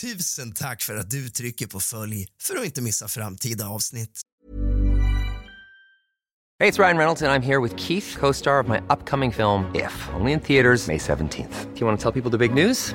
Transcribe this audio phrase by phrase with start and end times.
[0.00, 4.20] Tusen tack för att du trycker på följ för att inte missa framtida avsnitt.
[6.58, 10.08] Det är Ryan Reynolds Jag är här med Keith, co-star of my upcoming film If,
[10.20, 11.74] only in theaters May 17th.
[11.74, 12.94] Do you want to tell people the big news?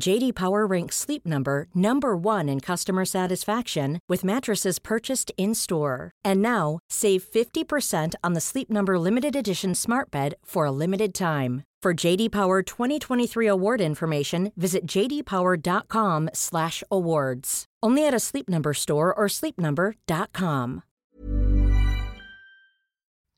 [0.00, 6.10] JD Power ranks Sleep Number number 1 in customer satisfaction with mattresses purchased in-store.
[6.24, 11.14] And now, save 50% on the Sleep Number limited edition Smart Bed for a limited
[11.14, 11.62] time.
[11.82, 17.64] For JD Power 2023 award information, visit jdpower.com/awards.
[17.82, 20.80] Only at a Sleep Number store or sleepnumber.com.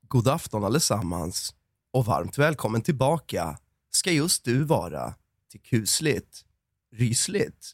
[0.08, 1.54] God afton allesammans
[1.92, 3.58] och varmt välkommen tillbaka
[3.90, 5.14] ska just du vara
[5.50, 6.44] till kusligt,
[6.92, 7.72] rysligt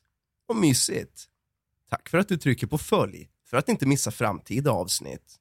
[0.48, 1.28] och mysigt.
[1.91, 5.36] Tack för att du trycker på följ för att inte missa framtida avsnitt.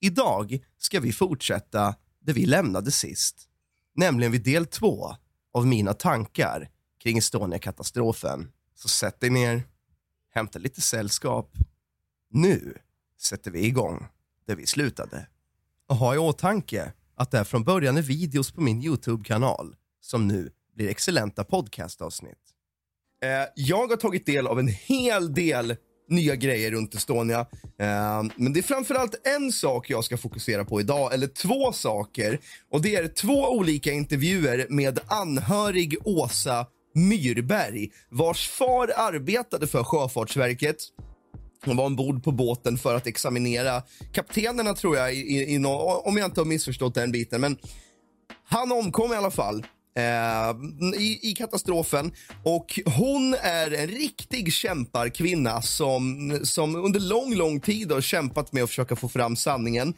[0.00, 3.48] Idag ska vi fortsätta där vi lämnade sist,
[3.94, 5.16] nämligen vid del två
[5.52, 8.52] av mina tankar kring Estonia-katastrofen.
[8.74, 9.62] Så sätt dig ner,
[10.30, 11.56] hämta lite sällskap.
[12.30, 12.78] Nu
[13.20, 14.06] sätter vi igång
[14.46, 15.28] där vi slutade.
[15.86, 20.28] Och ha i åtanke att det här från början är videos på min Youtube-kanal som
[20.28, 22.45] nu blir excellenta podcastavsnitt.
[23.24, 25.76] Eh, jag har tagit del av en hel del
[26.08, 27.40] nya grejer runt Estonia.
[27.80, 32.40] Eh, men det är framförallt en sak jag ska fokusera på idag, eller två saker.
[32.70, 40.76] Och Det är två olika intervjuer med anhörig Åsa Myrberg vars far arbetade för Sjöfartsverket
[41.64, 43.82] hon var ombord på båten för att examinera
[44.12, 45.56] kaptenerna, tror jag, i, i, i
[46.04, 47.40] om jag inte har missförstått den biten.
[47.40, 47.58] Men
[48.44, 52.12] han omkom i alla fall eh, i, i, katastrofen.
[52.42, 58.62] Och Hon är en riktig kämparkvinna som, som under lång, lång tid har kämpat med
[58.62, 59.94] att försöka få fram sanningen.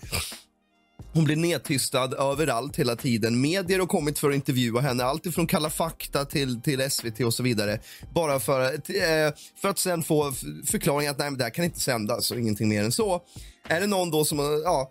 [1.12, 3.40] Hon blir nedtystad överallt hela tiden.
[3.40, 7.34] Medier har kommit för att intervjua henne, allt från Kalla fakta till, till SVT och
[7.34, 7.80] så vidare.
[8.14, 10.32] Bara för, eh, för att sen få
[10.66, 13.22] förklaringen att nej, men det här kan inte sändas och ingenting mer än så.
[13.68, 14.90] Är det någon då som, ja,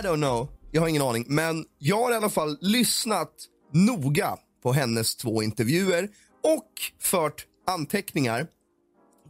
[0.00, 0.48] I don't know.
[0.70, 1.24] Jag har ingen aning.
[1.28, 3.32] Men jag har i alla fall lyssnat
[3.72, 6.08] noga på hennes två intervjuer
[6.42, 6.68] och
[7.00, 8.46] fört anteckningar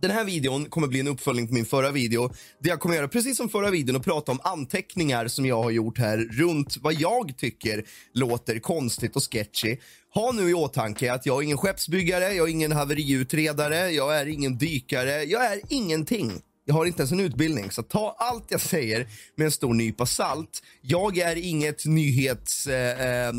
[0.02, 2.32] den här videon kommer bli en uppföljning på min förra video.
[2.58, 5.70] Där jag kommer göra precis som förra videon och prata om anteckningar som jag har
[5.70, 9.76] gjort här runt vad jag tycker låter konstigt och sketchy.
[10.14, 14.26] Ha nu i åtanke att jag är ingen skeppsbyggare, jag är ingen haveriutredare, jag är
[14.26, 16.32] ingen dykare, jag är ingenting.
[16.64, 20.06] Jag har inte ens en utbildning, så ta allt jag säger med en stor nypa
[20.06, 20.62] salt.
[20.80, 22.66] Jag är inget nyhets...
[22.66, 23.32] Eh, eh,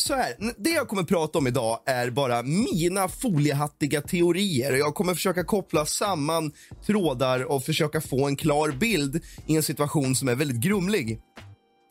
[0.00, 4.72] så här, det jag kommer prata om idag är bara mina foliehattiga teorier.
[4.72, 6.52] Jag kommer försöka koppla samman
[6.86, 11.20] trådar och försöka få en klar bild i en situation som är väldigt grumlig.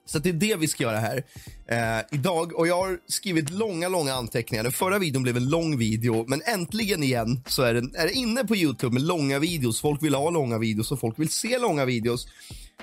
[0.06, 1.24] Så det är det vi ska göra här
[1.68, 2.56] eh, idag.
[2.56, 4.64] Och Jag har skrivit långa, långa anteckningar.
[4.64, 8.14] Den förra videon blev en lång video, men äntligen igen så är den är det
[8.14, 9.81] inne på Youtube med långa videos.
[9.81, 12.28] Folk vill ha långa videos och folk vill se långa videos.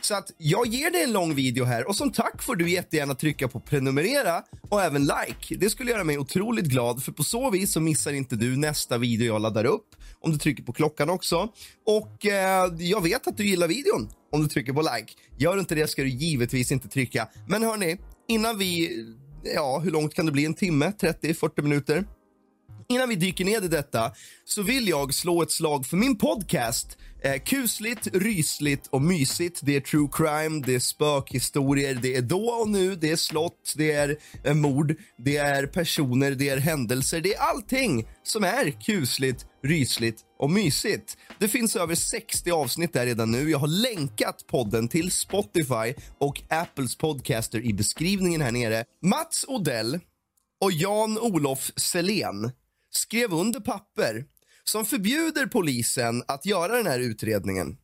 [0.00, 3.14] Så att jag ger dig en lång video här och som tack får du jättegärna
[3.14, 5.56] trycka på prenumerera och även like.
[5.56, 8.98] Det skulle göra mig otroligt glad för på så vis så missar inte du nästa
[8.98, 11.48] video jag laddar upp om du trycker på klockan också.
[11.86, 15.12] Och eh, jag vet att du gillar videon om du trycker på like.
[15.38, 17.28] Gör du inte det ska du givetvis inte trycka.
[17.48, 17.96] Men hörni,
[18.28, 18.90] innan vi,
[19.54, 20.44] ja hur långt kan det bli?
[20.44, 20.92] En timme?
[21.00, 22.04] 30-40 minuter?
[22.88, 24.12] Innan vi dyker ner i detta
[24.44, 29.60] så vill jag slå ett slag för min podcast Eh, kusligt, rysligt och mysigt.
[29.62, 33.74] Det är true crime, det är spökhistorier, det är då och nu, det är slott,
[33.76, 37.20] det är eh, mord, det är personer, det är händelser.
[37.20, 41.16] Det är allting som är kusligt, rysligt och mysigt.
[41.38, 43.50] Det finns över 60 avsnitt där redan nu.
[43.50, 48.84] Jag har länkat podden till Spotify och Apples podcaster i beskrivningen här nere.
[49.02, 50.00] Mats Odell
[50.60, 52.50] och Jan-Olof Selén
[52.96, 54.24] skrev under papper
[54.64, 57.76] som förbjuder polisen att göra den här utredningen.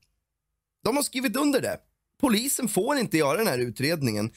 [0.84, 1.78] De har skrivit under det.
[2.20, 4.30] Polisen får inte göra den här utredningen.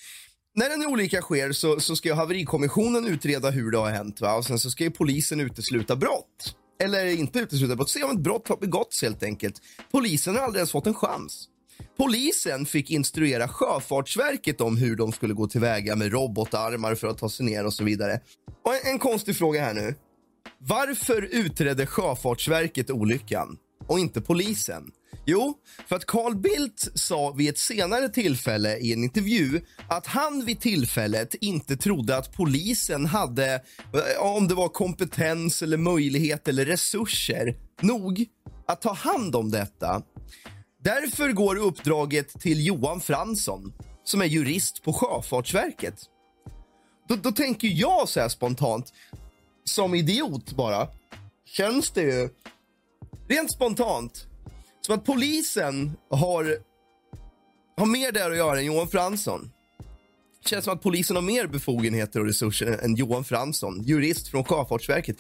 [0.56, 4.36] När en olycka sker så, så ska ju haverikommissionen utreda hur det har hänt va?
[4.36, 6.56] och sen så ska ju polisen utesluta brott.
[6.80, 9.62] Eller inte utesluta brott, se om ett brott har begåtts helt enkelt.
[9.92, 11.50] Polisen har aldrig ens fått en chans.
[11.98, 17.30] Polisen fick instruera Sjöfartsverket om hur de skulle gå tillväga med robotarmar för att ta
[17.30, 18.20] sig ner och så vidare.
[18.64, 19.96] Och en, en konstig fråga här nu.
[20.58, 23.58] Varför utredde Sjöfartsverket olyckan
[23.88, 24.92] och inte polisen?
[25.26, 25.58] Jo,
[25.88, 30.60] för att Carl Bildt sa vid ett senare tillfälle i en intervju att han vid
[30.60, 37.56] tillfället inte trodde att polisen hade, eh, om det var kompetens eller möjlighet eller resurser
[37.82, 38.26] nog
[38.68, 40.02] att ta hand om detta.
[40.84, 45.96] Därför går uppdraget till Johan Fransson som är jurist på Sjöfartsverket.
[47.08, 48.94] Då, då tänker jag så här spontant,
[49.66, 50.88] som idiot bara,
[51.46, 52.30] känns det ju
[53.28, 54.28] rent spontant
[54.82, 56.58] som att polisen har,
[57.78, 59.52] har mer där att göra än Johan Fransson.
[60.46, 65.18] Känns som att polisen har mer befogenheter och resurser än Johan Fransson, jurist från Sjöfartsverket.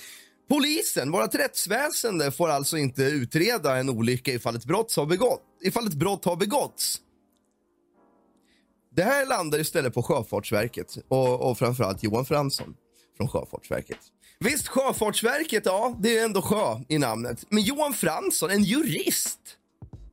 [0.49, 5.87] Polisen, vårt rättsväsende, får alltså inte utreda en olycka ifall ett brott har, begått, ifall
[5.87, 7.01] ett brott har begåtts.
[8.95, 12.75] Det här landar istället på Sjöfartsverket och, och framförallt Johan Fransson
[13.17, 13.99] från Sjöfartsverket.
[14.39, 17.45] Visst, Sjöfartsverket, ja, det är ändå sjö i namnet.
[17.49, 19.39] Men Johan Fransson, en jurist.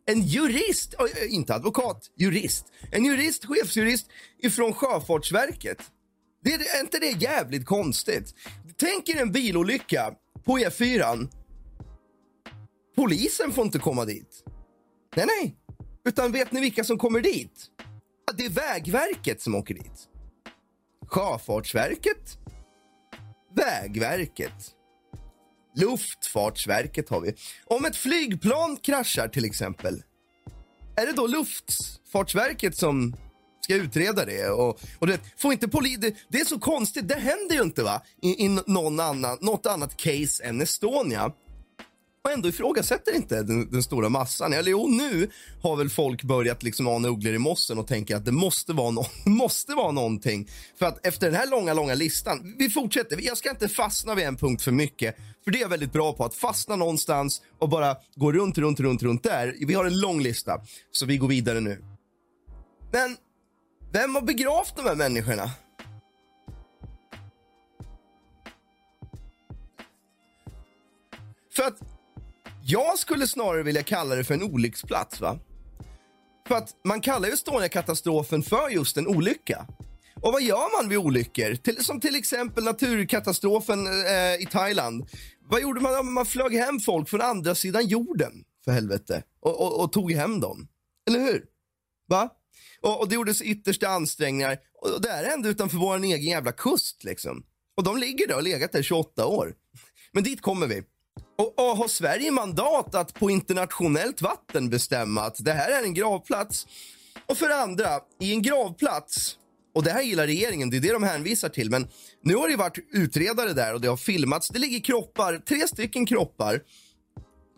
[0.06, 0.94] En jurist,
[1.28, 2.66] inte advokat, jurist.
[2.92, 4.06] En jurist, chefsjurist
[4.38, 5.78] ifrån Sjöfartsverket.
[6.44, 8.34] Det är, är inte det jävligt konstigt?
[8.76, 10.14] Tänk er en bilolycka
[10.44, 11.28] på E4.
[12.96, 14.44] Polisen får inte komma dit.
[15.16, 15.56] Nej, nej.
[16.04, 17.66] Utan vet ni vilka som kommer dit?
[18.36, 20.08] Det är Vägverket som åker dit.
[21.06, 22.38] Sjöfartsverket
[23.54, 24.75] Vägverket.
[25.76, 27.34] Luftfartsverket har vi.
[27.64, 30.02] Om ett flygplan kraschar till exempel,
[30.96, 33.16] är det då Luftfartsverket som
[33.60, 34.49] ska utreda det?
[34.49, 37.82] Och, och det, får inte poli det, det, är så konstigt, det händer ju inte
[37.82, 38.02] va?
[38.22, 41.32] i, i någon annan, något annat case än Estonia
[42.24, 44.52] och ändå ifrågasätter inte den, den, stora massan.
[44.52, 45.30] Eller jo, nu
[45.62, 48.90] har väl folk börjat liksom ana ugglor i mossen och tänker att det måste vara,
[48.90, 50.48] no måste vara någonting.
[50.78, 53.19] För att efter den här långa, långa listan, vi fortsätter.
[53.20, 56.12] Jag ska inte fastna vid en punkt för mycket, för det är jag väldigt bra
[56.12, 56.24] på.
[56.24, 59.54] Att fastna någonstans och bara gå runt, runt, runt, runt där.
[59.66, 60.60] Vi har en lång lista,
[60.92, 61.84] så vi går vidare nu.
[62.92, 63.16] Men
[63.92, 65.50] vem har begravt de här människorna?
[71.54, 71.91] För att
[72.64, 75.20] jag skulle snarare vilja kalla det för en olycksplats.
[75.20, 75.38] va?
[76.48, 79.66] För att man kallar ju Estonia-katastrofen för just en olycka.
[80.22, 81.54] Och vad gör man vid olyckor?
[81.54, 85.08] Till, som till exempel naturkatastrofen eh, i Thailand.
[85.48, 86.12] Vad gjorde man?
[86.12, 89.22] Man flög hem folk från andra sidan jorden, för helvete.
[89.40, 90.68] Och, och, och tog hem dem.
[91.08, 91.44] Eller hur?
[92.08, 92.28] Va?
[92.80, 94.58] Och, och det gjordes yttersta ansträngningar.
[94.82, 97.04] Och det här hände utanför vår egen jävla kust.
[97.04, 97.44] Liksom.
[97.76, 99.54] Och de ligger där och legat där 28 år.
[100.12, 100.82] Men dit kommer vi.
[101.37, 105.94] Och, och har Sverige mandat att på internationellt vatten bestämma att det här är en
[105.94, 106.67] gravplats?
[107.26, 109.38] Och för det andra, i en gravplats
[109.75, 111.70] och det här gillar regeringen, det är det de hänvisar till.
[111.70, 111.88] Men
[112.23, 114.49] nu har det varit utredare där och det har filmats.
[114.49, 116.61] Det ligger kroppar, tre stycken kroppar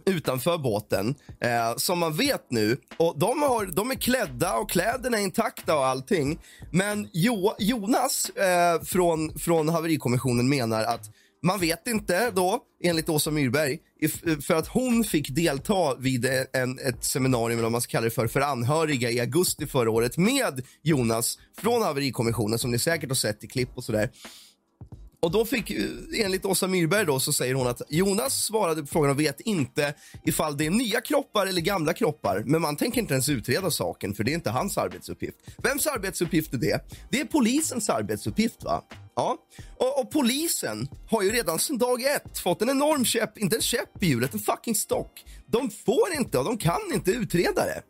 [0.07, 2.77] utanför båten eh, som man vet nu.
[2.97, 6.39] Och de, har, de är klädda och kläderna är intakta och allting.
[6.71, 11.11] Men jo, Jonas eh, från, från haverikommissionen menar att
[11.45, 16.33] man vet inte då, enligt Åsa Myrberg, eh, för att hon fick delta vid eh,
[16.53, 19.91] en, ett seminarium, eller vad man ska kalla det för, för anhöriga i augusti förra
[19.91, 24.11] året med Jonas från haverikommissionen, som ni säkert har sett i klipp och sådär.
[25.25, 25.71] Och då fick,
[26.15, 29.95] enligt Åsa Myrberg då, så säger hon att Jonas svarade på frågan och vet inte
[30.25, 32.43] ifall det är nya kroppar eller gamla kroppar.
[32.47, 35.37] Men man tänker inte ens utreda saken, för det är inte hans arbetsuppgift.
[35.57, 36.81] Vems arbetsuppgift är det?
[37.11, 38.65] Det är polisens arbetsuppgift.
[38.65, 38.85] va?
[39.17, 39.37] Ja,
[39.77, 43.63] och, och, polisen har ju redan sedan dag ett fått en enorm käpp, inte en
[43.63, 45.25] käpp i hjulet, en fucking stock.
[45.47, 47.83] De får inte och de kan inte utreda det.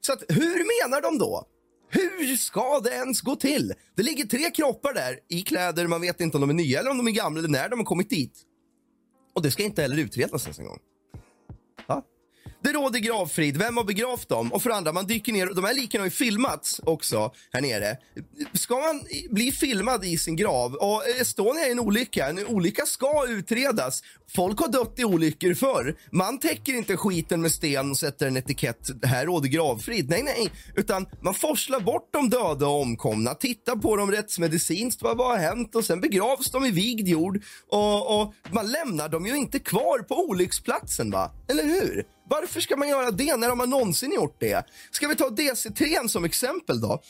[0.00, 1.44] Så att, hur menar de då?
[1.90, 3.74] Hur ska det ens gå till?
[3.94, 6.90] Det ligger tre kroppar där i kläder, man vet inte om de är nya eller
[6.90, 8.44] om de är gamla eller när de har kommit dit.
[9.34, 10.78] Och det ska inte heller utredas ens en gång.
[12.68, 13.56] Det råder gravfrid.
[13.56, 14.52] Vem har begravt dem?
[14.52, 15.46] Och för andra, man dyker ner.
[15.46, 17.96] De här liken har ju filmats också här nere.
[18.52, 20.74] Ska man bli filmad i sin grav?
[20.74, 22.28] Och Estonia är en olycka.
[22.28, 24.02] En olycka ska utredas.
[24.34, 25.96] Folk har dött i olyckor förr.
[26.12, 28.90] Man täcker inte skiten med sten och sätter en etikett.
[29.04, 30.10] Här råder gravfrid.
[30.10, 30.52] Nej, nej.
[30.76, 33.34] Utan man forslar bort de döda och omkomna.
[33.34, 35.02] Tittar på dem rättsmedicinskt.
[35.02, 35.74] Vad har hänt?
[35.74, 37.42] Och sen begravs de i vigd jord.
[37.68, 41.30] Och, och man lämnar dem ju inte kvar på olycksplatsen, va?
[41.48, 42.17] Eller hur?
[42.28, 43.36] Varför ska man göra det?
[43.36, 44.66] När har man någonsin gjort det?
[44.90, 47.02] Ska vi ta DC3 som exempel då?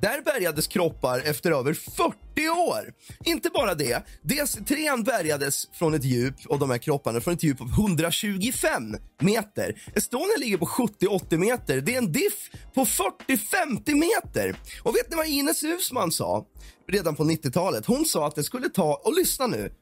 [0.00, 2.92] Där bärgades kroppar efter över 40 år.
[3.24, 7.60] Inte bara det, DC3 bärgades från ett djup och de här kropparna från ett djup
[7.60, 9.82] av 125 meter.
[9.94, 11.80] Estonia ligger på 70-80 meter.
[11.80, 14.56] Det är en diff på 40-50 meter.
[14.82, 16.46] Och vet ni vad Ines Husman sa
[16.88, 17.86] redan på 90-talet?
[17.86, 19.72] Hon sa att det skulle ta, och lyssna nu,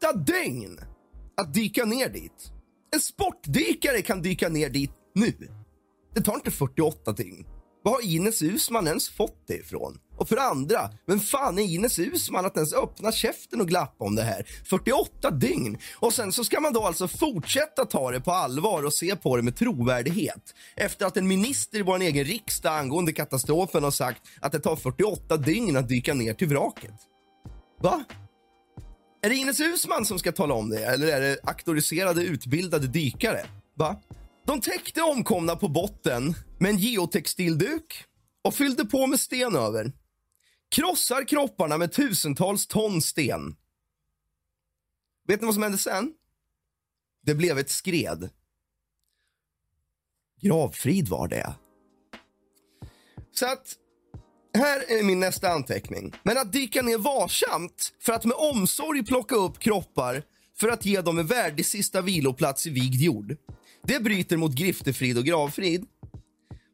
[0.00, 0.80] 48 dygn
[1.36, 2.55] att dyka ner dit.
[2.94, 5.32] En sportdykare kan dyka ner dit nu.
[6.14, 7.46] Det tar inte 48 dygn.
[7.86, 9.98] Vad har Ines Usman ens fått det ifrån?
[10.16, 14.14] Och för andra, vem fan är Ines Usman att ens öppna käften och glappa om
[14.14, 14.46] det här?
[14.64, 15.78] 48 dygn!
[15.96, 19.36] Och sen så ska man då alltså fortsätta ta det på allvar och se på
[19.36, 20.54] det med trovärdighet.
[20.76, 24.76] Efter att en minister i vår egen riksdag angående katastrofen har sagt att det tar
[24.76, 26.94] 48 dygn att dyka ner till vraket.
[27.82, 28.04] Va?
[29.22, 33.46] Är det Ines Husman som ska tala om det eller är det auktoriserade utbildade dykare?
[33.74, 34.00] Va?
[34.44, 38.04] De täckte omkomna på botten med en geotextilduk
[38.42, 39.92] och fyllde på med sten över.
[40.68, 43.56] Krossar kropparna med tusentals ton sten.
[45.28, 46.12] Vet ni vad som hände sen?
[47.22, 48.30] Det blev ett skred.
[50.40, 51.54] Gravfrid var det.
[53.32, 53.76] Så att
[54.56, 56.14] här är min nästa anteckning.
[56.22, 60.22] Men att dyka ner varsamt för att med omsorg plocka upp kroppar
[60.60, 63.36] för att ge dem en värdig sista viloplats i vigd jord.
[63.84, 65.86] Det bryter mot griftefrid och gravfrid.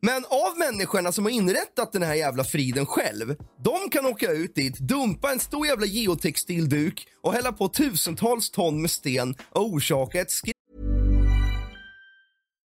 [0.02, 4.54] Men av människorna som har inrättat den här jävla friden själv, de kan åka ut
[4.54, 10.20] dit, dumpa en stor jävla geotextilduk och hälla på tusentals ton med sten och orsaka
[10.20, 10.52] ett skri...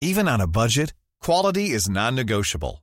[0.05, 0.93] Even on a budget,
[1.25, 2.82] quality is non-negotiable.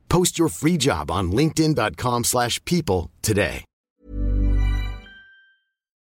[0.11, 3.65] Post your free job on linkedin.com/people slash people today.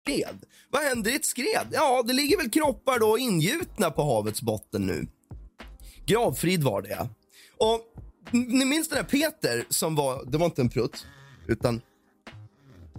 [0.08, 0.44] skred.
[0.70, 1.68] Vad händer i ett skred?
[1.72, 5.08] Ja, det ligger väl kroppar då ingjutna på havets botten nu.
[6.06, 7.10] Gravfrid var det.
[7.58, 7.82] Och
[8.32, 11.06] ni minns den där Peter som var, det var inte en prutt,
[11.48, 11.82] utan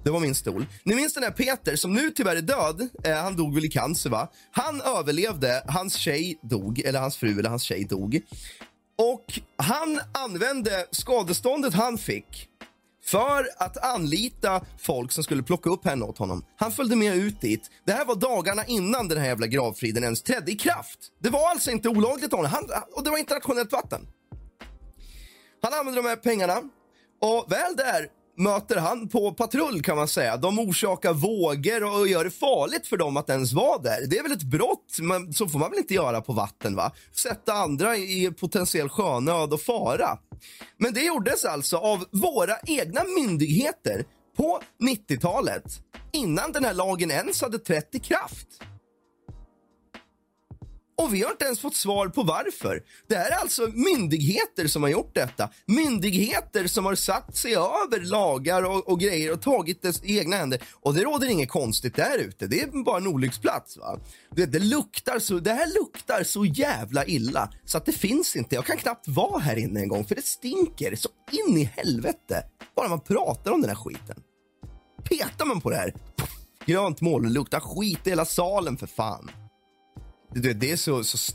[0.04, 0.66] det var min stol.
[0.84, 2.88] Ni minns den där Peter som nu tyvärr är död.
[3.04, 4.28] Eh, han dog väl i cancer va?
[4.50, 8.20] Han överlevde, hans tjej dog, eller hans fru eller hans tjej dog.
[8.98, 12.48] Och han använde skadeståndet han fick
[13.04, 16.44] för att anlita folk som skulle plocka upp henne åt honom.
[16.56, 17.70] Han följde med ut dit.
[17.84, 20.98] Det här var dagarna innan den här jävla gravfriden ens trädde i kraft.
[21.18, 24.06] Det var alltså inte olagligt av honom han, och det var internationellt vatten.
[25.62, 26.62] Han använde de här pengarna
[27.20, 30.36] och väl där möter han på patrull kan man säga.
[30.36, 34.06] De orsakar vågor och gör det farligt för dem att ens vara där.
[34.06, 36.92] Det är väl ett brott, men så får man väl inte göra på vatten va?
[37.16, 40.18] Sätta andra i potentiell sjönöd och fara.
[40.76, 44.04] Men det gjordes alltså av våra egna myndigheter
[44.36, 45.64] på 90-talet
[46.12, 48.48] innan den här lagen ens hade trätt i kraft.
[50.98, 52.82] Och vi har inte ens fått svar på varför.
[53.08, 55.50] Det här är alltså myndigheter som har gjort detta.
[55.66, 60.36] Myndigheter som har satt sig över lagar och, och grejer och tagit det i egna
[60.36, 60.62] händer.
[60.72, 62.46] Och det råder inget konstigt där ute.
[62.46, 63.76] Det är bara en olycksplats.
[63.76, 63.98] Va?
[64.36, 68.54] Det, det, luktar så, det här luktar så jävla illa så att det finns inte.
[68.54, 72.44] Jag kan knappt vara här inne en gång för det stinker så in i helvete
[72.76, 74.22] bara man pratar om den här skiten.
[75.04, 75.94] Petar man på det här,
[76.66, 79.30] grönt mål, det luktar skit i hela salen för fan.
[80.34, 81.32] Det, det är så, så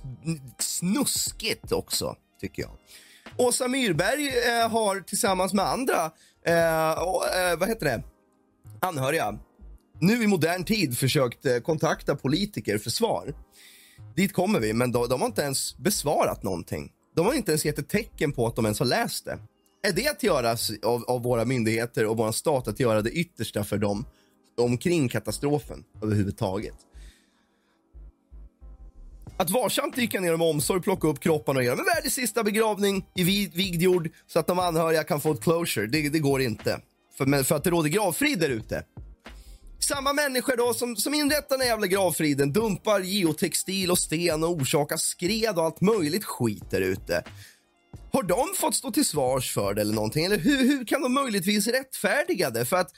[0.59, 2.71] snuskigt också, tycker jag.
[3.37, 6.11] Åsa Myrberg eh, har tillsammans med andra
[6.45, 8.03] eh, och, eh, vad heter det?
[8.79, 9.39] anhöriga
[9.99, 13.33] nu i modern tid försökt eh, kontakta politiker för svar.
[14.15, 16.91] Dit kommer vi, men de, de, har inte ens besvarat någonting.
[17.15, 19.39] De har inte ens gett ett tecken på att de ens har läst det.
[19.87, 23.63] Är det att göra av, av våra myndigheter och vår stat att göra det yttersta
[23.63, 24.05] för dem
[24.57, 26.75] omkring katastrofen överhuvudtaget?
[29.37, 33.05] Att varsamt dyka ner med omsorg, plocka upp kropparna och göra en värdig sista begravning
[33.15, 36.79] i vigd jord så att de anhöriga kan få ett closure, det, det går inte.
[37.17, 38.83] För, för att det råder gravfrid där ute.
[39.79, 44.97] Samma människor då som, som inrättar den jävla gravfriden dumpar geotextil och sten och orsakar
[44.97, 47.23] skred och allt möjligt skit där ute.
[48.11, 50.25] Har de fått stå till svars för det eller någonting?
[50.25, 52.65] Eller hur, hur kan de möjligtvis rättfärdiga det?
[52.65, 52.91] För att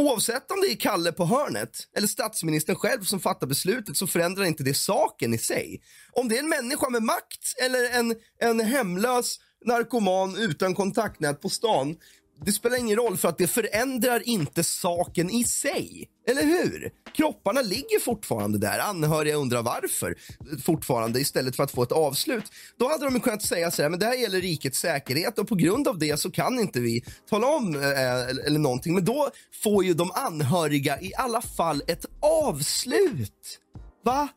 [0.00, 4.44] Oavsett om det är Kalle på hörnet eller statsministern själv som fattar beslutet så förändrar
[4.44, 5.82] inte det saken i sig.
[6.12, 11.48] Om det är en människa med makt eller en, en hemlös narkoman utan kontaktnät på
[11.48, 11.96] stan
[12.44, 16.08] det spelar ingen roll för att det förändrar inte saken i sig.
[16.28, 16.92] Eller hur?
[17.12, 18.78] Kropparna ligger fortfarande där.
[18.78, 20.14] Anhöriga undrar varför
[20.62, 22.44] fortfarande istället för att få ett avslut.
[22.78, 25.54] Då hade de kunnat säga så här, men det här gäller rikets säkerhet och på
[25.54, 28.94] grund av det så kan inte vi tala om eh, eller någonting.
[28.94, 29.30] Men då
[29.62, 33.60] får ju de anhöriga i alla fall ett avslut.
[34.04, 34.28] Va?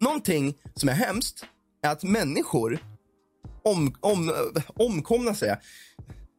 [0.00, 1.44] Någonting som är hemskt
[1.82, 2.78] är att människor
[3.62, 5.58] om, om, eh, omkomna säga,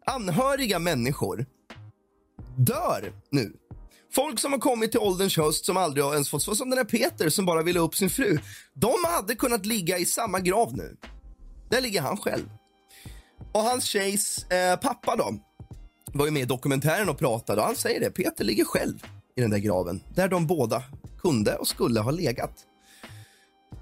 [0.08, 1.46] anhöriga människor
[2.58, 3.54] dör nu.
[4.14, 6.77] Folk som har kommit till ålderns höst som aldrig har ens fått så som den
[6.77, 8.38] här Peter som bara ville upp sin fru.
[8.74, 10.98] De hade kunnat ligga i samma grav nu.
[11.70, 12.50] Där ligger han själv.
[13.51, 15.34] Och hans tjejs eh, pappa då
[16.14, 18.12] var ju med i dokumentären och pratade och han säger det.
[18.12, 19.05] Peter ligger själv
[19.36, 20.84] i den där graven där de båda
[21.22, 22.53] kunde och skulle ha legat.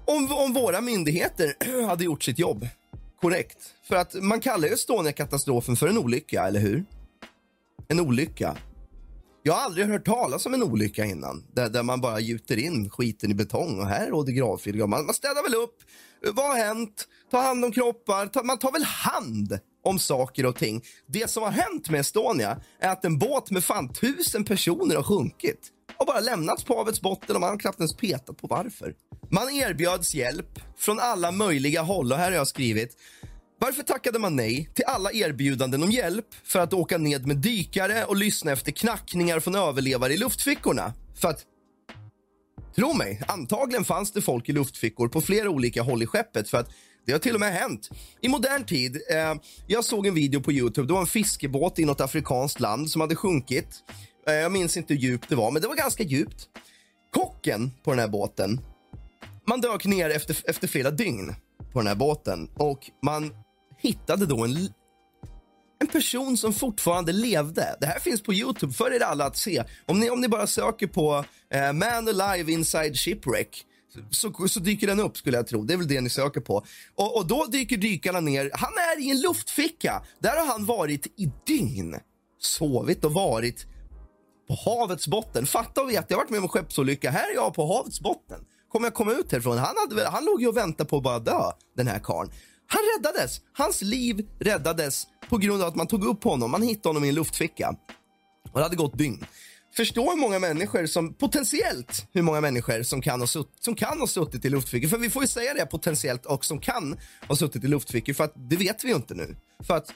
[0.04, 1.54] Om, om våra myndigheter
[1.88, 2.68] hade gjort sitt jobb
[3.20, 3.74] korrekt.
[3.82, 6.84] För att man kallar ju Estonia-katastrofen för en olycka, eller hur?
[7.88, 8.56] En olycka.
[9.42, 12.90] Jag har aldrig hört talas om en olycka innan där, där man bara gjuter in
[12.90, 14.76] skiten i betong och här råder gravfrid.
[14.76, 15.78] Man, man städar väl upp.
[16.34, 17.08] Vad har hänt?
[17.30, 18.26] Ta hand om kroppar.
[18.26, 20.84] Ta, man tar väl hand om saker och ting.
[21.06, 25.02] Det som har hänt med Estonia är att en båt med fan tusen personer har
[25.02, 28.94] sjunkit har bara lämnats på havets botten och man har knappt ens petat på varför.
[29.30, 32.96] Man erbjöds hjälp från alla möjliga håll och här har jag skrivit
[33.58, 38.04] varför tackade man nej till alla erbjudanden om hjälp för att åka ned med dykare
[38.04, 40.92] och lyssna efter knackningar från överlevare i luftfickorna?
[41.20, 41.44] För att,
[42.76, 46.58] tro mig, antagligen fanns det folk i luftfickor på flera olika håll i skeppet för
[46.58, 46.70] att
[47.06, 47.90] det har till och med hänt.
[48.20, 49.34] I modern tid, eh,
[49.66, 53.00] jag såg en video på Youtube, det var en fiskebåt i något afrikanskt land som
[53.00, 53.82] hade sjunkit.
[54.28, 56.48] Eh, jag minns inte hur djupt det var, men det var ganska djupt.
[57.14, 58.60] Kocken på den här båten,
[59.46, 61.34] man dök ner efter, efter flera dygn
[61.72, 63.34] på den här båten och man
[63.78, 64.68] hittade då en,
[65.80, 67.76] en person som fortfarande levde.
[67.80, 69.64] Det här finns på Youtube för er alla att se.
[69.86, 73.64] Om ni, om ni bara söker på eh, Man Alive Inside Shipwreck
[74.10, 75.62] så, så, dyker den upp skulle jag tro.
[75.62, 76.66] Det är väl det ni söker på.
[76.94, 78.50] Och, och då dyker dykarna ner.
[78.54, 80.02] Han är i en luftficka.
[80.18, 81.96] Där har han varit i dygn.
[82.38, 83.66] Sovit och varit
[84.48, 85.46] på havets botten.
[85.46, 87.10] Fatta och veta, jag har varit med om en skeppsolycka.
[87.10, 88.40] Här är jag på havets botten.
[88.68, 89.58] Kommer jag komma ut härifrån?
[89.58, 92.30] Han, hade, han låg ju och väntade på att bara dö, den här karln.
[92.66, 93.40] Han räddades.
[93.52, 96.50] Hans liv räddades på grund av att man tog upp honom.
[96.50, 97.76] Man hittade honom i en luftficka.
[98.52, 99.24] Och det hade gått dygn.
[99.76, 104.00] Förstå hur många människor som, potentiellt hur många människor som kan ha, sutt, som kan
[104.00, 104.88] ha suttit i luftfickor.
[104.88, 106.96] För vi får ju säga det potentiellt och som kan
[107.28, 109.36] ha suttit i luftfickor för att det vet vi ju inte nu.
[109.66, 109.92] För att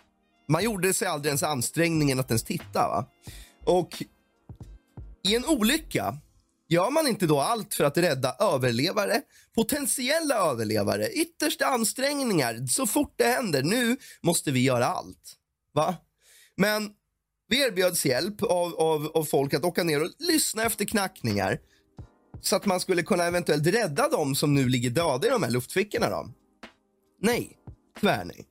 [0.49, 2.89] man gjorde sig aldrig ens ansträngningen att ens titta.
[2.89, 3.07] Va?
[3.65, 4.03] Och
[5.25, 6.19] i en olycka
[6.71, 9.23] Gör man inte då allt för att rädda överlevare,
[9.55, 13.63] potentiella överlevare, yttersta ansträngningar så fort det händer?
[13.63, 15.37] Nu måste vi göra allt.
[15.75, 15.97] Va?
[16.57, 16.91] Men
[17.49, 21.59] vi erbjöds hjälp av, av, av folk att åka ner och lyssna efter knackningar
[22.41, 25.51] så att man skulle kunna eventuellt rädda dem som nu ligger döda i de här
[25.51, 26.11] luftfickorna.
[26.11, 26.29] Då.
[27.21, 27.59] Nej,
[28.01, 28.47] tyvärr nej.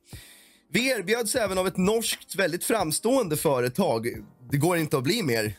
[0.72, 4.08] Vi erbjöds även av ett norskt väldigt framstående företag.
[4.52, 5.56] Det går inte att bli mer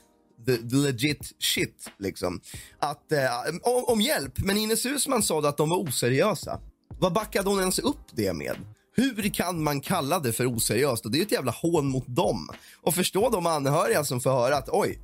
[0.46, 2.40] the, the legit shit, liksom.
[2.78, 3.18] Att, eh,
[3.62, 6.60] om, om hjälp, men Ines Husman sa att de var oseriösa.
[6.98, 8.56] Vad backade hon ens upp det med?
[8.96, 11.04] Hur kan man kalla det för oseriöst?
[11.04, 12.48] Och det är ett jävla hån mot dem.
[12.82, 14.98] Och förstå de anhöriga som får höra att oj,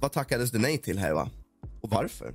[0.00, 1.30] vad tackades det nej till här va?
[1.82, 2.34] Och varför?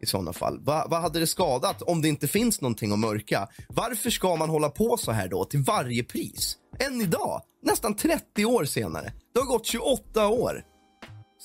[0.00, 0.60] I sådana fall.
[0.60, 3.48] Va, vad hade det skadat om det inte finns någonting att mörka?
[3.68, 6.56] Varför ska man hålla på så här då till varje pris?
[6.78, 9.12] Än idag, nästan 30 år senare.
[9.34, 10.64] Det har gått 28 år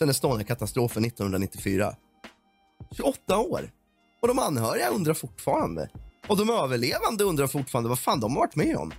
[0.02, 1.96] sen Estonia-katastrofen 1994.
[2.92, 3.72] 28 år.
[4.22, 5.90] Och de anhöriga undrar fortfarande.
[6.28, 8.94] Och de överlevande undrar fortfarande vad fan de har varit med om.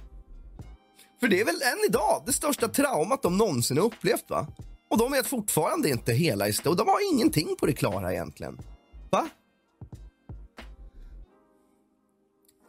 [1.20, 4.46] För det är väl än idag det största traumat de någonsin har upplevt va?
[4.90, 6.76] Och de vet fortfarande inte hela historien.
[6.76, 8.58] De har ingenting på det klara egentligen.
[9.10, 9.28] Va?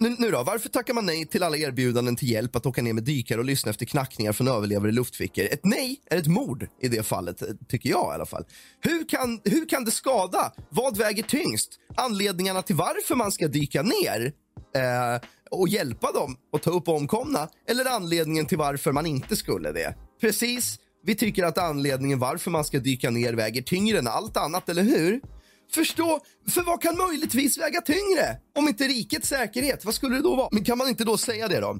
[0.04, 2.94] Nu, nu, då, varför tackar man nej till alla erbjudanden till hjälp att åka ner
[2.94, 5.46] med dykare och lyssna efter knackningar från överlevare i luftfickor?
[5.46, 8.46] Ett nej är ett mord i det fallet, eh, tycker jag i alla fall.
[8.82, 10.54] Hur kan, hur kan det skada?
[10.70, 11.80] Vad väger tyngst?
[11.96, 14.34] Anledningarna till varför man ska dyka ner
[14.76, 19.72] eh, och hjälpa dem och ta upp omkomna eller anledningen till varför man inte skulle
[19.72, 19.96] det?
[20.22, 24.70] Precis, vi tycker att anledningen varför man ska dyka ner väger tyngre än allt annat,
[24.70, 25.22] eller hur?
[25.72, 28.38] Förstå, för vad kan möjligtvis väga tyngre?
[28.56, 30.50] Om inte rikets säkerhet, vad skulle det då vara?
[30.52, 31.80] Men kan man inte då säga det då?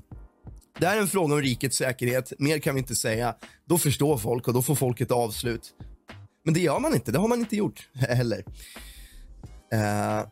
[0.80, 3.36] Det här är en fråga om rikets säkerhet, mer kan vi inte säga.
[3.66, 5.74] Då förstår folk och då får folk ett avslut.
[6.46, 8.46] Men det gör man inte, det har man inte gjort heller.
[9.74, 10.28] Uh,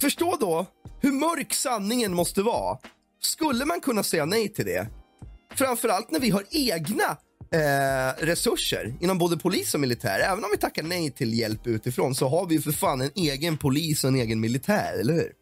[0.00, 0.66] förstå då
[1.00, 2.78] hur mörk sanningen måste vara.
[3.20, 4.86] Skulle man kunna säga nej till det?
[5.54, 7.16] Framförallt när vi har egna
[7.50, 10.20] eh, resurser inom både polis och militär.
[10.20, 13.58] Även om vi tackar nej till hjälp utifrån så har vi för fan en egen
[13.58, 15.32] polis och en egen militär, eller hur?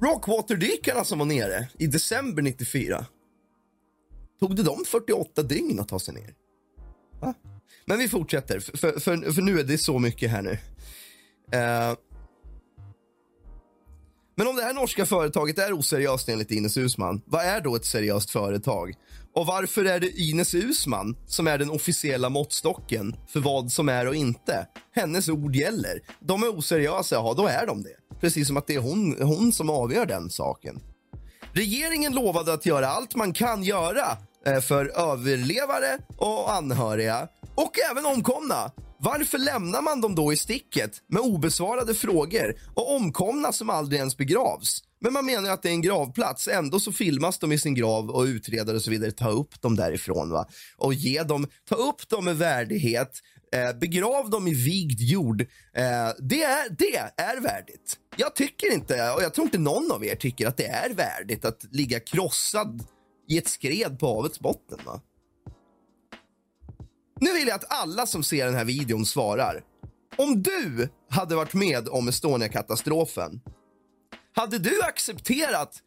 [0.00, 3.06] Rockwaterdykarna som var nere i december 94.
[4.40, 6.34] Tog det dem 48 dygn att ta sig ner?
[7.20, 7.34] Va?
[7.84, 10.58] Men vi fortsätter, för, för, för, nu är det så mycket här nu.
[11.52, 11.94] Eh,
[14.38, 17.84] men om det här norska företaget är oseriöst enligt Ines Usman, vad är då ett
[17.84, 18.94] seriöst företag?
[19.34, 24.08] Och varför är det Ines Usman som är den officiella måttstocken för vad som är
[24.08, 24.66] och inte?
[24.94, 26.00] Hennes ord gäller.
[26.20, 28.20] De är oseriösa, ja då är de det.
[28.20, 30.80] Precis som att det är hon, hon som avgör den saken.
[31.52, 34.06] Regeringen lovade att göra allt man kan göra
[34.46, 41.02] eh, för överlevare och anhöriga och även omkomna varför lämnar man dem då i sticket
[41.08, 44.82] med obesvarade frågor och omkomna som aldrig ens begravs?
[45.00, 46.48] Men man menar att det är en gravplats.
[46.48, 49.76] Ändå så filmas de i sin grav och utredare och så vidare tar upp dem
[49.76, 50.48] därifrån va?
[50.76, 53.20] och ge dem, ta upp dem med värdighet,
[53.54, 55.40] eh, begrav dem i vigd jord.
[55.40, 57.98] Eh, det, är, det är värdigt.
[58.16, 61.44] Jag tycker inte, och jag tror inte någon av er tycker att det är värdigt
[61.44, 62.84] att ligga krossad
[63.28, 64.78] i ett skred på havets botten.
[64.84, 65.00] Va?
[67.20, 69.64] Nu vill jag att alla som ser den här videon svarar.
[70.16, 73.40] Om du hade varit med om Estonia-katastrofen,
[74.34, 75.82] hade du accepterat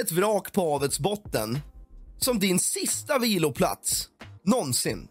[0.00, 1.58] ett vrak på havets botten
[2.18, 4.08] som din sista viloplats
[4.44, 5.08] någonsin?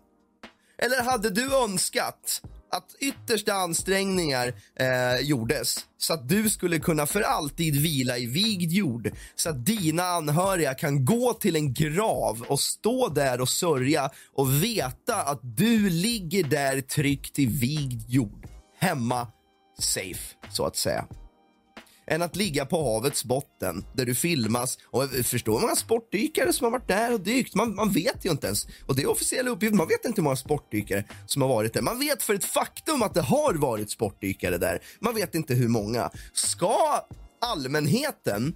[0.77, 7.21] Eller hade du önskat att yttersta ansträngningar eh, gjordes så att du skulle kunna för
[7.21, 12.59] alltid vila i vigd jord så att dina anhöriga kan gå till en grav och
[12.59, 18.47] stå där och sörja och veta att du ligger där tryggt i vigd jord,
[18.79, 19.27] hemma,
[19.79, 21.05] safe, så att säga
[22.07, 24.77] än att ligga på havets botten där du filmas.
[24.85, 27.55] Och eh, förstår hur många sportdykare som har varit där och dykt?
[27.55, 28.67] Man, man vet ju inte ens.
[28.85, 29.77] Och det är officiella uppgifter.
[29.77, 31.81] Man vet inte hur många sportdykare som har varit där.
[31.81, 34.81] Man vet för ett faktum att det har varit sportdykare där.
[34.99, 36.09] Man vet inte hur många.
[36.33, 37.07] Ska
[37.41, 38.55] allmänheten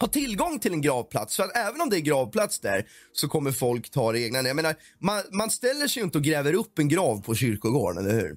[0.00, 1.36] ha tillgång till en gravplats.
[1.36, 4.42] För att även om det är gravplats där så kommer folk ta det egna.
[4.42, 8.04] Jag menar, man, man ställer sig ju inte och gräver upp en grav på kyrkogården,
[8.04, 8.36] eller hur?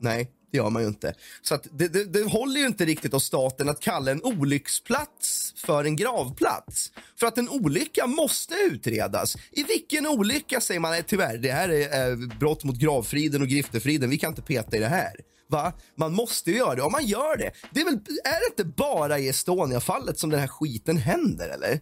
[0.00, 1.14] Nej, det gör man ju inte.
[1.42, 5.54] Så att det, det, det håller ju inte riktigt av staten att kalla en olycksplats
[5.56, 6.92] för en gravplats.
[7.20, 9.36] För att en olycka måste utredas.
[9.50, 13.48] I vilken olycka säger man, nej tyvärr, det här är eh, brott mot gravfriden och
[13.48, 15.12] griftefriden, vi kan inte peta i det här.
[15.48, 15.72] Va?
[15.96, 16.82] Man måste ju göra det.
[16.82, 20.40] Om man gör det, det är, väl, är det inte bara i Estonia-fallet som den
[20.40, 21.80] här skiten händer, eller?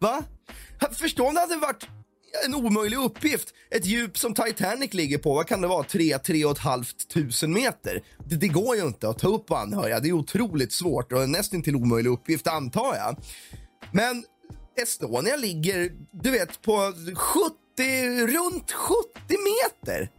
[0.00, 0.24] Va?
[0.92, 1.88] Förstå om det hade varit
[2.44, 3.48] en omöjlig uppgift.
[3.70, 5.84] Ett djup som Titanic ligger på, vad kan det vara,
[6.18, 8.02] 3 och ett halvt tusen meter?
[8.24, 10.00] Det, det, går ju inte att ta upp anhöriga.
[10.00, 13.16] Det är otroligt svårt och en nästan till omöjlig uppgift, antar jag.
[13.92, 14.24] Men
[14.82, 20.10] Estonia ligger, du vet, på 70, runt 70 meter.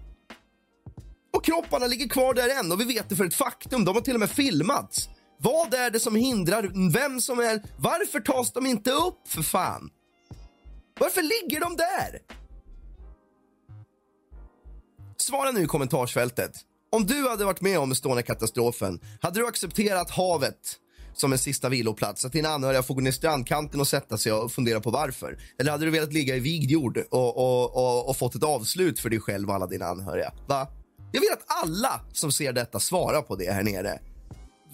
[1.34, 3.86] Och kropparna ligger kvar där än och vi vet det för ett faktum.
[3.86, 5.10] De har till och med filmats.
[5.40, 7.62] Vad är det som hindrar vem som är...
[7.78, 9.90] Varför tas de inte upp för fan?
[11.00, 12.20] Varför ligger de där?
[15.18, 16.52] Svara nu i kommentarsfältet.
[16.92, 20.78] Om du hade varit med om Estonia-katastrofen, hade du accepterat havet
[21.14, 22.26] som en sista viloplats?
[22.26, 25.40] Att dina anhöriga får gå ner strandkanten och sätta sig och fundera på varför?
[25.60, 29.00] Eller hade du velat ligga i vigd jord och, och, och, och fått ett avslut
[29.00, 30.34] för dig själv och alla dina anhöriga?
[30.48, 30.68] Va?
[31.12, 34.00] Jag vill att alla som ser detta svarar på det här nere.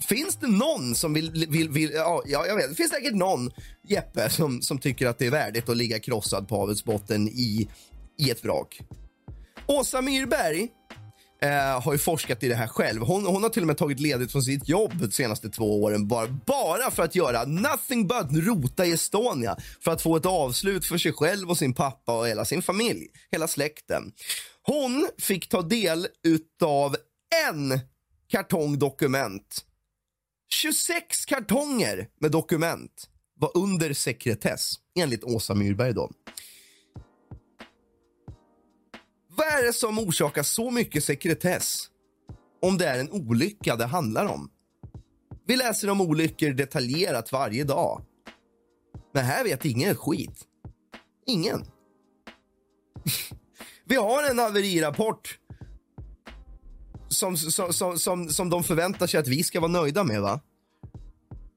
[0.00, 1.46] Finns det någon som vill...
[1.48, 2.68] vill, vill ja, jag vet.
[2.68, 3.50] Det finns säkert någon,
[3.88, 7.68] Jeppe, som, som tycker att det är värdigt att ligga krossad på havets botten i,
[8.18, 8.80] i ett vrak.
[9.66, 10.68] Åsa Myrberg
[11.42, 13.02] eh, har ju forskat i det här själv.
[13.02, 16.08] Hon, hon har till och med tagit ledigt från sitt jobb de senaste två åren
[16.08, 20.86] bara, bara för att göra nothing but rota i Estonia för att få ett avslut
[20.86, 24.12] för sig själv och sin pappa och hela sin familj, hela släkten.
[24.62, 26.06] Hon fick ta del
[26.62, 26.96] av
[27.48, 27.80] en
[28.28, 29.64] kartong dokument.
[30.48, 35.94] 26 kartonger med dokument var under sekretess, enligt Åsa Myrberg.
[35.94, 36.10] Då.
[39.28, 41.90] Vad är det som orsakar så mycket sekretess
[42.62, 44.50] om det är en olycka det handlar om?
[45.46, 48.02] Vi läser om olyckor detaljerat varje dag.
[49.14, 50.44] Men här vet ingen skit.
[51.26, 51.64] Ingen.
[53.84, 55.38] Vi har en haverirapport
[57.14, 60.20] som, som, som, som, som de förväntar sig att vi ska vara nöjda med.
[60.20, 60.40] va?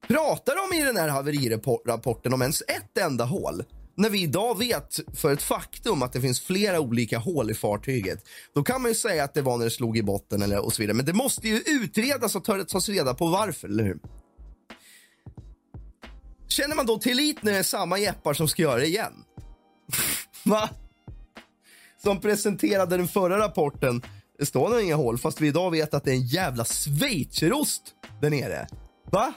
[0.08, 3.64] Pratar de i den här haverirapporten om ens ett enda hål?
[3.96, 8.24] När vi idag vet för ett faktum att det finns flera olika hål i fartyget.
[8.54, 10.74] Då kan man ju säga att det var när det slog i botten eller och
[10.74, 10.96] så vidare.
[10.96, 14.00] Men det måste ju utredas och tas reda på varför, eller hur?
[16.48, 19.14] Känner man då tillit när det är samma jeppar som ska göra det igen?
[20.44, 20.70] Va?
[22.04, 24.02] Som presenterade den förra rapporten
[24.38, 27.94] det står nog inga hål, fast vi idag vet att det är en jävla schweizerost
[28.22, 28.68] där nere.
[29.12, 29.34] Va?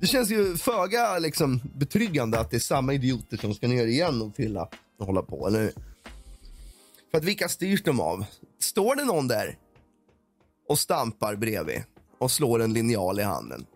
[0.00, 4.22] Det känns ju föga liksom, betryggande att det är samma idioter som ska ner igen
[4.22, 5.72] och fylla och hålla på, eller
[7.10, 8.24] För att vilka styrs de av?
[8.60, 9.58] Står det någon där
[10.68, 11.82] och stampar bredvid
[12.18, 13.66] och slår en linjal i handen?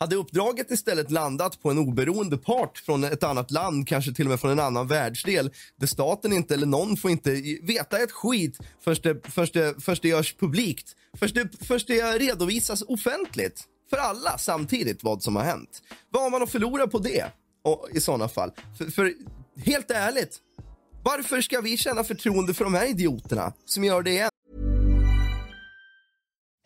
[0.00, 4.30] Hade uppdraget istället landat på en oberoende part från ett annat land, kanske till och
[4.30, 7.30] med från en annan världsdel, där staten inte eller någon får inte
[7.62, 12.18] veta ett skit först det, först det, först det görs publikt, först det, först det
[12.18, 15.82] redovisas offentligt för alla samtidigt vad som har hänt.
[16.10, 17.24] Vad har man att förlora på det
[17.64, 18.50] och, i sådana fall?
[18.78, 19.14] För, för
[19.64, 20.36] helt ärligt,
[21.02, 24.30] varför ska vi känna förtroende för de här idioterna som gör det igen?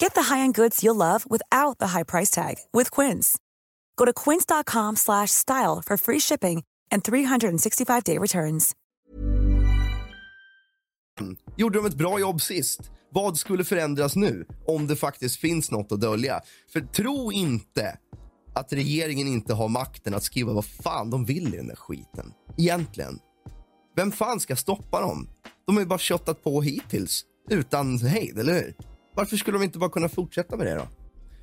[0.00, 3.38] Get the high-end goods you'll love without the high price tag with Quince.
[3.96, 6.62] Go to quince.com/style for free shipping
[6.94, 8.72] and 365-day returns.
[11.56, 12.90] Gjorde de ett bra jobb sist?
[13.10, 16.40] Vad skulle förändras nu om det faktiskt finns något att dölja?
[16.72, 17.98] För tro inte
[18.54, 22.32] att regeringen inte har makten att skriva vad fan de vill i den där skiten.
[22.58, 23.18] Egentligen.
[23.96, 25.28] Vem fan ska stoppa dem?
[25.66, 28.74] De har ju bara köttat på hittills utan hejd, eller hur?
[29.16, 30.88] Varför skulle de inte bara kunna fortsätta med det då?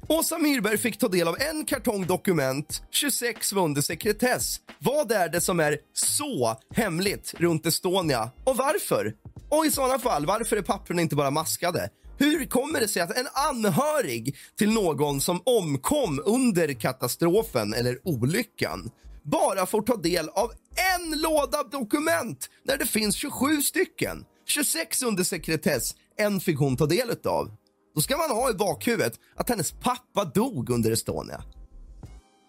[0.08, 4.60] Åsa Myrberg fick ta del av en kartong dokument, 26 var under sekretess.
[4.80, 9.14] Vad är det som är så hemligt runt Estonia och varför?
[9.50, 11.90] Och i sådana fall, varför är papperna inte bara maskade?
[12.18, 18.92] Hur kommer det sig att en anhörig till någon som omkom under katastrofen eller olyckan
[19.24, 20.52] bara får ta del av
[20.96, 24.26] en låda dokument när det finns 27 stycken?
[24.48, 27.52] 26 under sekretess, en fick hon ta del av.
[27.96, 31.44] Då ska man ha i bakhuvudet att hennes pappa dog under Estonia.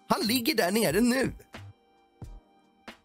[0.07, 1.31] Han ligger där nere nu.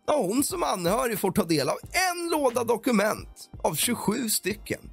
[0.06, 4.90] Och hon som anhörig får ta del av en låda dokument av 27 stycken.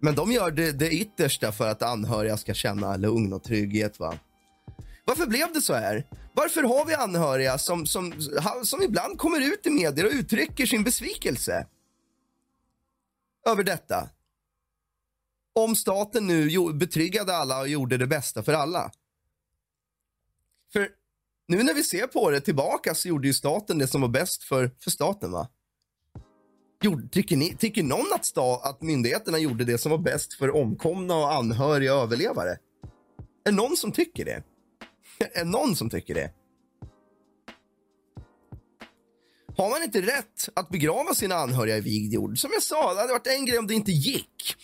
[0.00, 4.00] Men de gör det, det yttersta för att anhöriga ska känna lugn och trygghet.
[4.00, 4.14] Va?
[5.04, 6.06] Varför blev det så här?
[6.34, 8.12] Varför har vi anhöriga som, som,
[8.64, 11.66] som ibland kommer ut i medier och uttrycker sin besvikelse
[13.48, 14.08] över detta?
[15.54, 18.90] Om staten nu betryggade alla och gjorde det bästa för alla.
[20.72, 20.88] För
[21.48, 24.42] nu när vi ser på det tillbaka så gjorde ju staten det som var bäst
[24.42, 25.32] för, för staten.
[25.32, 25.48] va?
[27.10, 31.16] tycker, ni, tycker någon att, sta, att myndigheterna gjorde det som var bäst för omkomna
[31.16, 32.50] och anhöriga och överlevare?
[33.44, 34.42] Är det någon som tycker det?
[35.34, 36.32] är det någon som tycker det?
[39.56, 42.38] Har man inte rätt att begrava sina anhöriga i vigd jord?
[42.38, 44.56] Som jag sa, det hade varit en grej om det inte gick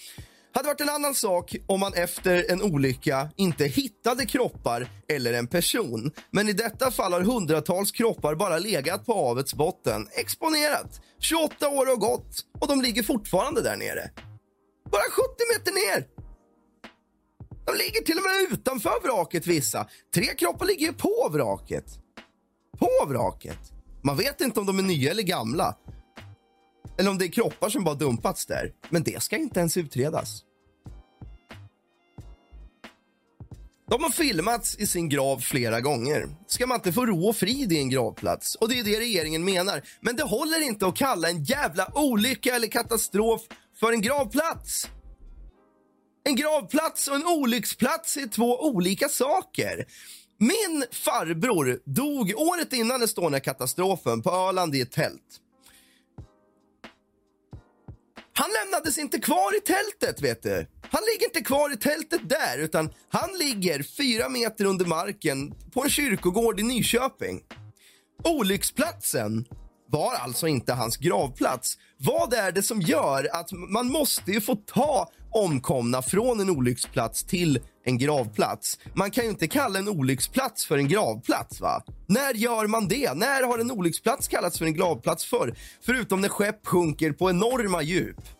[0.52, 5.46] hade varit en annan sak om man efter en olycka inte hittade kroppar eller en
[5.46, 6.12] person.
[6.30, 11.00] Men i detta fall har hundratals kroppar bara legat på havets botten, exponerat.
[11.20, 14.10] 28 år har gått och de ligger fortfarande där nere.
[14.90, 16.06] Bara 70 meter ner!
[17.66, 19.86] De ligger till och med utanför vraket vissa.
[20.14, 21.84] Tre kroppar ligger på vraket.
[22.78, 23.72] På vraket.
[24.02, 25.76] Man vet inte om de är nya eller gamla.
[26.98, 28.72] Eller om det är kroppar som bara dumpats där.
[28.88, 30.44] Men det ska inte ens utredas.
[33.90, 36.28] De har filmats i sin grav flera gånger.
[36.46, 38.54] Ska man inte få ro och frid i en gravplats?
[38.54, 39.82] Och det är det regeringen menar.
[40.00, 43.40] Men det håller inte att kalla en jävla olycka eller katastrof
[43.80, 44.88] för en gravplats.
[46.24, 49.86] En gravplats och en olycksplats är två olika saker.
[50.38, 55.40] Min farbror dog året innan Estonia-katastrofen på Öland i ett tält.
[58.38, 60.66] Han lämnades inte kvar i tältet, vet du.
[60.90, 65.82] Han ligger inte kvar i tältet där, utan han ligger fyra meter under marken på
[65.82, 67.40] en kyrkogård i Nyköping.
[68.24, 69.44] Olycksplatsen
[69.88, 71.78] var alltså inte hans gravplats.
[71.96, 77.24] Vad är det som gör att man måste ju få ta omkomna från en olycksplats
[77.24, 78.78] till en gravplats?
[78.94, 81.60] Man kan ju inte kalla en olycksplats för en gravplats.
[81.60, 81.82] va?
[82.06, 83.14] När gör man det?
[83.14, 85.54] När har en olycksplats kallats för en gravplats för?
[85.80, 88.37] Förutom när skepp sjunker på enorma djup.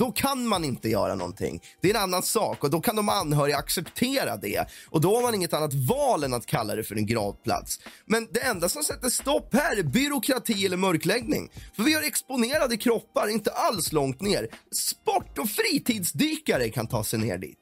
[0.00, 1.62] Då kan man inte göra någonting.
[1.80, 4.66] Det är en annan sak och då kan de anhöriga acceptera det.
[4.90, 7.80] Och då har man inget annat val än att kalla det för en gravplats.
[8.06, 11.50] Men det enda som sätter stopp här är byråkrati eller mörkläggning.
[11.76, 14.48] För vi har exponerade kroppar inte alls långt ner.
[14.72, 17.58] Sport och fritidsdykare kan ta sig ner dit.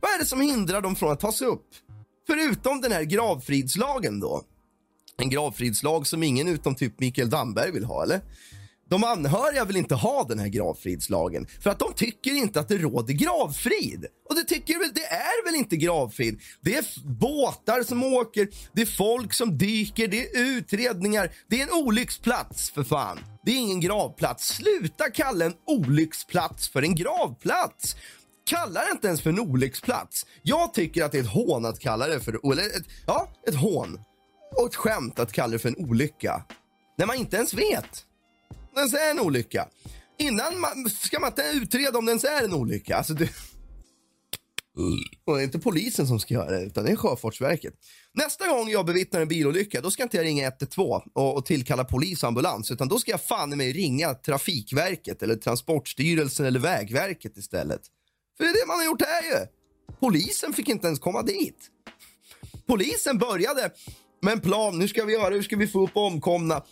[0.00, 1.68] Vad är det som hindrar dem från att ta sig upp?
[2.26, 4.42] Förutom den här gravfridslagen då.
[5.16, 8.20] En gravfridslag som ingen utom typ Mikael Damberg vill ha, eller?
[8.90, 12.78] De anhöriga vill inte ha den här gravfridslagen för att de tycker inte att det
[12.78, 14.06] råder gravfrid.
[14.28, 16.40] Och det tycker väl, det är väl inte gravfrid?
[16.60, 21.30] Det är båtar som åker, det är folk som dyker, det är utredningar.
[21.48, 23.18] Det är en olycksplats för fan.
[23.44, 24.48] Det är ingen gravplats.
[24.48, 27.96] Sluta kalla en olycksplats för en gravplats.
[28.46, 30.26] Kalla det inte ens för en olycksplats.
[30.42, 33.54] Jag tycker att det är ett hån att kalla det för, eller ett, ja, ett
[33.54, 34.00] hån.
[34.56, 36.44] Och ett skämt att kalla det för en olycka.
[36.98, 38.04] När man inte ens vet
[38.74, 39.68] det ens är en olycka.
[40.18, 42.96] Innan man, ska man inte utreda om det ens är en olycka.
[42.96, 43.28] Alltså det,
[45.24, 47.74] och det är inte polisen som ska göra det, utan det är Sjöfartsverket.
[48.12, 51.84] Nästa gång jag bevittnar en bilolycka, då ska inte jag ringa 112 och, och tillkalla
[51.84, 56.60] polis och ambulans, utan då ska jag fan i mig ringa Trafikverket eller Transportstyrelsen eller
[56.60, 57.80] Vägverket istället.
[58.36, 59.46] För det är det man har gjort här ju.
[60.00, 61.70] Polisen fick inte ens komma dit.
[62.66, 63.70] Polisen började
[64.22, 64.78] med en plan.
[64.78, 66.62] Nu ska vi göra, hur ska vi få upp omkomna?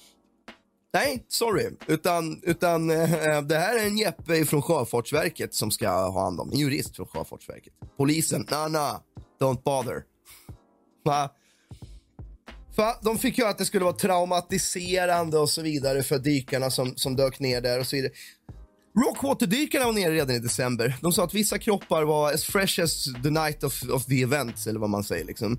[0.94, 1.70] Nej, sorry.
[1.86, 6.50] Utan, utan äh, det här är en Jeppe från Sjöfartsverket som ska ha hand om.
[6.52, 7.72] En jurist från Sjöfartsverket.
[7.96, 9.02] Polisen, na na,
[9.40, 10.04] don't bother.
[11.04, 11.30] Va?
[12.76, 12.98] Va?
[13.02, 17.16] de fick ju att det skulle vara traumatiserande och så vidare för dykarna som, som
[17.16, 18.12] dök ner där och så vidare.
[18.94, 20.96] Rockwater-dykarna var nere redan i december.
[21.00, 24.66] De sa att vissa kroppar var as fresh as the night of, of the event,
[24.66, 25.24] eller vad man säger.
[25.24, 25.52] Liksom.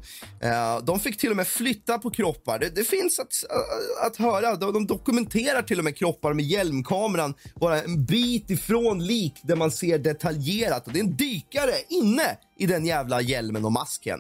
[0.44, 2.60] Uh, de fick till och med flytta på kroppar.
[2.60, 4.56] Det, det finns att, uh, att höra.
[4.56, 9.56] De, de, dokumenterar till och med kroppar med hjälmkameran bara en bit ifrån lik där
[9.56, 10.88] man ser detaljerat.
[10.88, 14.20] Och det är en dykare inne i den jävla hjälmen och masken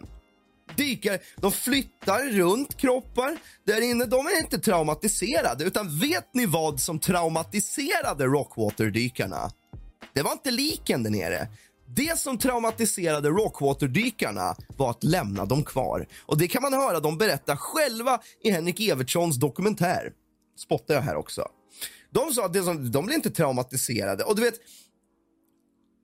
[0.75, 1.19] dykare.
[1.35, 4.05] De flyttar runt kroppar där inne.
[4.05, 9.51] De är inte traumatiserade, utan vet ni vad som traumatiserade Rockwater-dykarna?
[10.13, 11.47] Det var inte liken där nere.
[11.95, 16.07] Det som traumatiserade Rockwater-dykarna var att lämna dem kvar.
[16.25, 20.11] Och Det kan man höra dem berätta själva i Henrik Evertssons dokumentär.
[20.57, 21.47] Spottar jag här också.
[22.11, 24.23] De sa att det som, de blev inte traumatiserade.
[24.23, 24.55] Och du vet,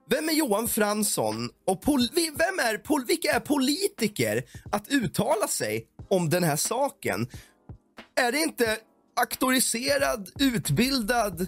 [0.09, 1.83] vem är Johan Fransson och
[2.15, 7.27] vem är pol vilka är politiker att uttala sig om den här saken?
[8.15, 8.77] Är det inte
[9.19, 11.47] auktoriserad, utbildad,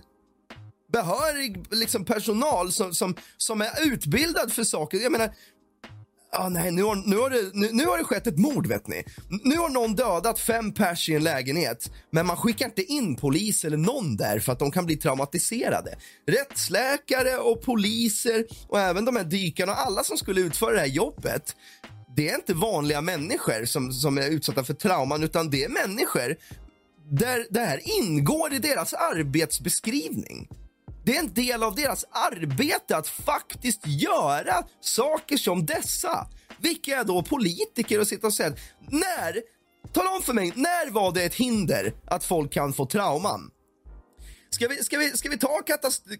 [0.93, 4.97] behörig liksom personal som, som, som är utbildad för saker?
[4.97, 5.33] Jag menar,
[6.33, 8.87] Ah, nej, nu har, nu, har det, nu, nu har det skett ett mord, vet
[8.87, 9.03] ni.
[9.43, 13.65] Nu har någon dödat fem pers i en lägenhet, men man skickar inte in polis
[13.65, 15.97] eller någon där för att de kan bli traumatiserade.
[16.27, 20.87] Rättsläkare och poliser och även de här dykarna, och alla som skulle utföra det här
[20.87, 21.55] jobbet,
[22.15, 26.35] det är inte vanliga människor som, som är utsatta för trauman, utan det är människor
[27.11, 30.47] där det här ingår i deras arbetsbeskrivning.
[31.05, 36.27] Det är en del av deras arbete att faktiskt göra saker som dessa.
[36.57, 38.53] Vilka är då politiker och sitta och säga
[38.89, 39.41] när,
[39.93, 43.51] tala om för mig, när var det ett hinder att folk kan få trauman?
[44.49, 45.61] Ska vi, ska vi, ska vi ta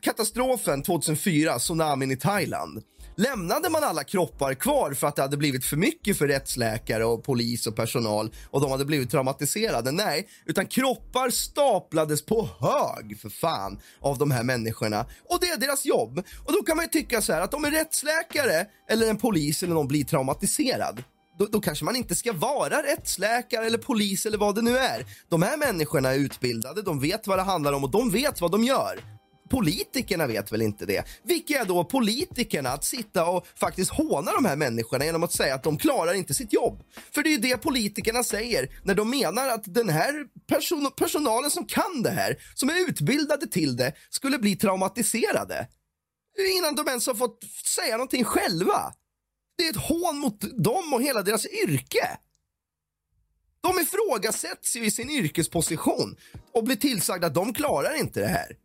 [0.02, 2.84] katastrofen 2004, tsunamin i Thailand?
[3.22, 7.24] Lämnade man alla kroppar kvar för att det hade blivit för mycket för rättsläkare och
[7.24, 9.92] polis och personal och de hade blivit traumatiserade?
[9.92, 15.58] Nej, utan kroppar staplades på hög för fan av de här människorna och det är
[15.58, 16.18] deras jobb.
[16.46, 19.64] Och då kan man ju tycka så här att om en rättsläkare eller en polis
[19.64, 21.04] eller någon blir traumatiserad
[21.40, 25.06] då, då, kanske man inte ska vara rättsläkare eller polis eller vad det nu är.
[25.30, 28.52] De här människorna är utbildade, de vet vad det handlar om och de vet vad
[28.52, 29.21] de gör.
[29.52, 31.04] Politikerna vet väl inte det?
[31.24, 35.56] Vilka är då politikerna att sitta och faktiskt håna de här människorna genom att säga
[35.56, 36.84] att de klarar inte sitt jobb?
[37.14, 41.52] För det är ju det politikerna säger när de menar att den här person personalen
[41.52, 45.68] som kan det här, som är utbildade till det, skulle bli traumatiserade.
[46.58, 48.94] Innan de ens har fått säga någonting själva.
[49.58, 52.18] Det är ett hån mot dem och hela deras yrke.
[53.62, 56.16] De ifrågasätts ju i sin yrkesposition
[56.54, 58.58] och blir tillsagda att de klarar inte det här.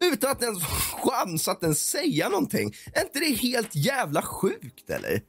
[0.00, 2.74] Utan att ens få chans att ens säga någonting.
[2.92, 5.22] Är inte det helt jävla sjukt eller?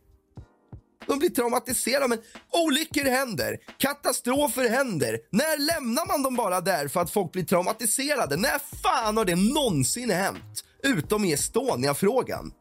[1.07, 2.20] De blir traumatiserade, men
[2.51, 5.20] olyckor händer, katastrofer händer.
[5.30, 8.38] När lämnar man dem bara där för att folk blir traumatiserade?
[8.38, 10.63] När fan har det någonsin hänt?
[10.84, 12.51] Utom i Estonia-frågan.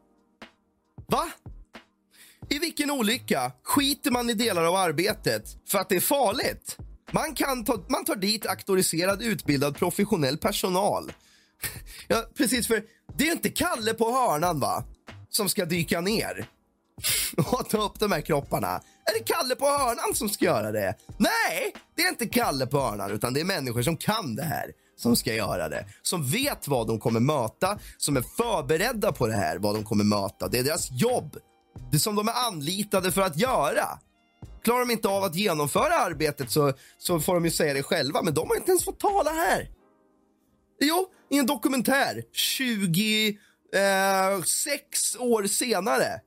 [1.07, 1.29] Va?
[2.49, 6.77] I vilken olycka skiter man i delar av arbetet för att det är farligt?
[7.11, 11.11] Man, kan ta, man tar dit auktoriserad, utbildad, professionell personal
[12.07, 12.67] Ja, precis.
[12.67, 12.83] För
[13.17, 14.83] det är inte Kalle på hörnan va?
[15.29, 16.47] som ska dyka ner
[17.37, 18.67] och ta upp de här kropparna.
[19.05, 20.95] Är det Kalle på hörnan som ska göra det?
[21.17, 24.71] Nej, det är inte Kalle på hörnan, utan det är människor som kan det här
[24.97, 25.85] som ska göra det.
[26.01, 30.03] Som vet vad de kommer möta, som är förberedda på det här, vad de kommer
[30.03, 30.47] möta.
[30.47, 31.37] Det är deras jobb.
[31.91, 33.99] Det som de är anlitade för att göra.
[34.63, 38.21] Klarar de inte av att genomföra arbetet så, så får de ju säga det själva,
[38.21, 39.69] men de har inte ens fått tala här.
[40.79, 43.35] Jo, i en dokumentär 26
[43.73, 46.21] eh, år senare.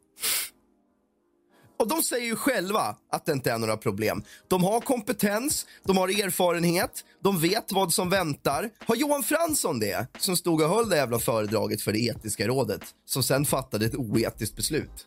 [1.82, 4.24] Och De säger ju själva att det inte är några problem.
[4.48, 8.70] De har kompetens, de har erfarenhet, de vet vad som väntar.
[8.78, 12.82] Har Johan Fransson det, som stod och höll det jävla föredraget för det etiska rådet,
[13.04, 15.06] som sen fattade ett oetiskt beslut?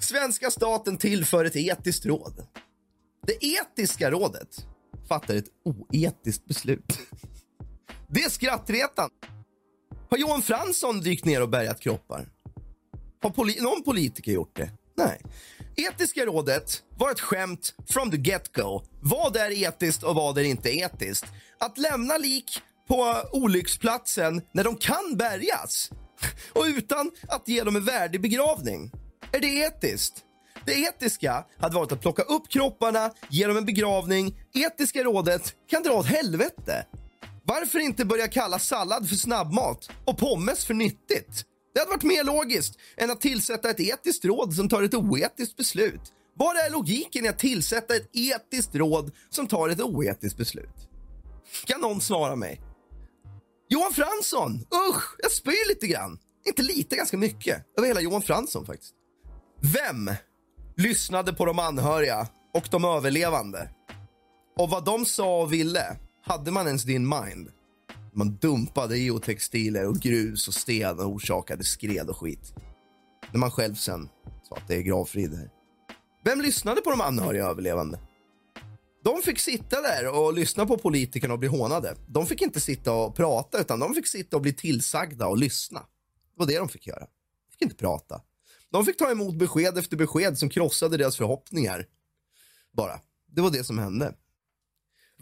[0.00, 2.46] Svenska staten tillför ett etiskt råd.
[3.26, 4.66] Det etiska rådet
[5.08, 6.98] fattar ett oetiskt beslut.
[8.12, 9.10] Det är skrattretan.
[10.10, 12.28] Har Johan Fransson dykt ner och bärgat kroppar?
[13.22, 14.70] Har poli någon politiker gjort det?
[14.96, 15.20] Nej.
[15.76, 18.82] Etiska rådet var ett skämt from the get-go.
[19.00, 21.26] Vad är etiskt och vad är inte etiskt?
[21.58, 25.90] Att lämna lik på olycksplatsen när de kan bärgas
[26.52, 28.90] och utan att ge dem en värdig begravning.
[29.32, 30.14] Är det etiskt?
[30.66, 34.40] Det etiska hade varit att plocka upp kropparna, ge dem en begravning.
[34.54, 36.86] Etiska rådet kan dra åt helvete.
[37.44, 41.44] Varför inte börja kalla sallad för snabbmat och pommes för nyttigt?
[41.74, 45.56] Det hade varit mer logiskt än att tillsätta ett etiskt råd som tar ett oetiskt
[45.56, 46.00] beslut.
[46.36, 50.88] Vad är logiken i att tillsätta ett etiskt råd som tar ett oetiskt beslut?
[51.64, 52.60] Kan någon svara mig?
[53.68, 54.66] Johan Fransson!
[54.90, 56.18] Usch, jag spyr lite grann.
[56.46, 57.66] Inte lite, ganska mycket.
[57.78, 58.94] Över hela Johan Fransson faktiskt.
[59.60, 60.10] Vem
[60.76, 63.70] lyssnade på de anhöriga och de överlevande?
[64.58, 67.48] Och vad de sa och ville hade man ens din mind?
[68.12, 72.54] Man dumpade geotextiler och grus och sten och orsakade skred och skit.
[73.32, 74.08] När man själv sen
[74.48, 75.50] sa att det är gravfrid här.
[76.24, 78.00] Vem lyssnade på de anhöriga överlevande?
[79.04, 81.96] De fick sitta där och lyssna på politikerna och bli hånade.
[82.08, 85.80] De fick inte sitta och prata, utan de fick sitta och bli tillsagda och lyssna.
[85.80, 85.86] Det
[86.36, 87.00] var det de fick göra.
[87.00, 88.20] De fick inte prata.
[88.70, 91.86] De fick ta emot besked efter besked som krossade deras förhoppningar.
[92.72, 93.00] Bara.
[93.26, 94.14] Det var det som hände.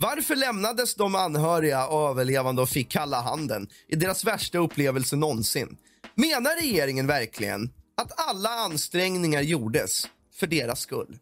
[0.00, 5.76] Varför lämnades de anhöriga och överlevande och fick kalla handen i deras värsta upplevelse någonsin?
[6.14, 10.02] Menar regeringen verkligen att alla ansträngningar gjordes
[10.34, 11.18] för deras skull?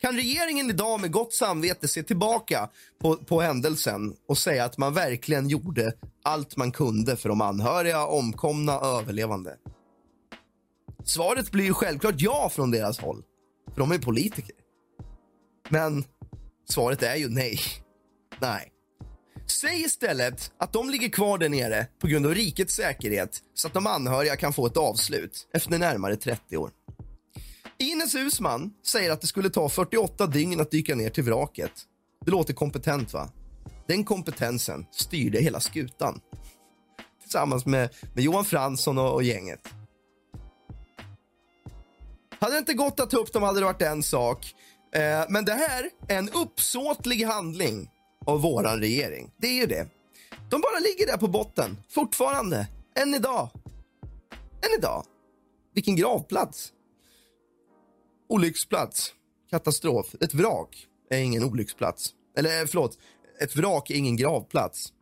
[0.00, 2.68] Kan regeringen idag med gott samvete se tillbaka
[3.00, 8.06] på, på händelsen och säga att man verkligen gjorde allt man kunde för de anhöriga,
[8.06, 9.56] omkomna, överlevande?
[11.04, 13.22] Svaret blir ju självklart ja från deras håll,
[13.74, 14.54] för de är politiker.
[15.68, 16.04] Men
[16.68, 17.60] svaret är ju nej.
[18.40, 18.72] Nej.
[19.46, 23.74] Säg istället att de ligger kvar där nere på grund av rikets säkerhet så att
[23.74, 26.70] de anhöriga kan få ett avslut efter närmare 30 år.
[27.78, 31.72] Ines Husman säger att det skulle ta 48 dygn att dyka ner till vraket.
[32.24, 33.30] Det låter kompetent, va?
[33.88, 36.20] Den kompetensen styrde hela skutan
[37.22, 39.68] tillsammans med, med Johan Fransson och, och gänget.
[42.38, 44.54] Hade det inte gått att ta upp dem hade det varit en sak.
[44.94, 47.90] Eh, men det här är en uppsåtlig handling
[48.26, 49.32] av våran regering.
[49.36, 49.88] Det är ju det.
[50.50, 52.68] De bara ligger där på botten, fortfarande.
[52.96, 53.50] Än idag.
[54.40, 55.04] Än idag.
[55.74, 56.72] Vilken gravplats.
[58.28, 59.12] Olycksplats.
[59.50, 60.14] Katastrof.
[60.20, 62.10] Ett vrak är ingen olycksplats.
[62.38, 62.98] Eller eh, förlåt,
[63.40, 64.92] ett vrak är ingen gravplats.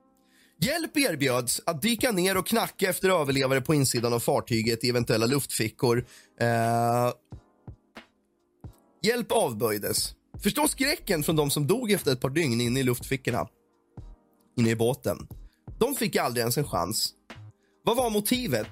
[0.60, 5.26] Hjälp erbjöds att dyka ner och knacka efter överlevare på insidan av fartyget i eventuella
[5.26, 6.06] luftfickor.
[6.40, 7.12] Eh...
[9.02, 10.14] Hjälp avböjdes.
[10.42, 13.48] Förstå skräcken från de som dog efter ett par dygn inne i luftfickorna.
[14.56, 15.28] Inne i båten.
[15.78, 17.12] De fick aldrig ens en chans.
[17.84, 18.68] Vad var motivet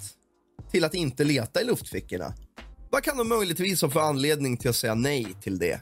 [0.71, 2.35] till att inte leta i luftfickorna?
[2.91, 5.81] Vad kan de möjligtvis ha för anledning till att säga nej till det?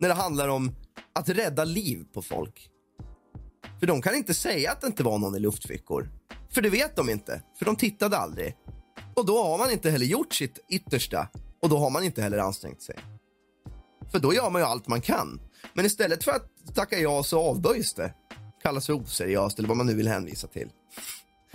[0.00, 0.74] När det handlar om
[1.12, 2.70] att rädda liv på folk.
[3.80, 6.10] För de kan inte säga att det inte var någon i luftfickor.
[6.50, 8.56] För det vet de inte, för de tittade aldrig.
[9.14, 11.28] Och då har man inte heller gjort sitt yttersta
[11.62, 12.96] och då har man inte heller ansträngt sig.
[14.12, 15.40] För då gör man ju allt man kan.
[15.74, 18.14] Men istället för att tacka ja så avböjs det.
[18.62, 20.68] Kallas för oseriöst eller vad man nu vill hänvisa till.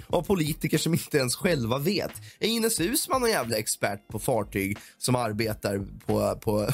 [0.08, 2.12] Av politiker som inte ens själva vet.
[2.39, 6.70] Är Ines Husman någon jävla expert på fartyg som arbetar på, på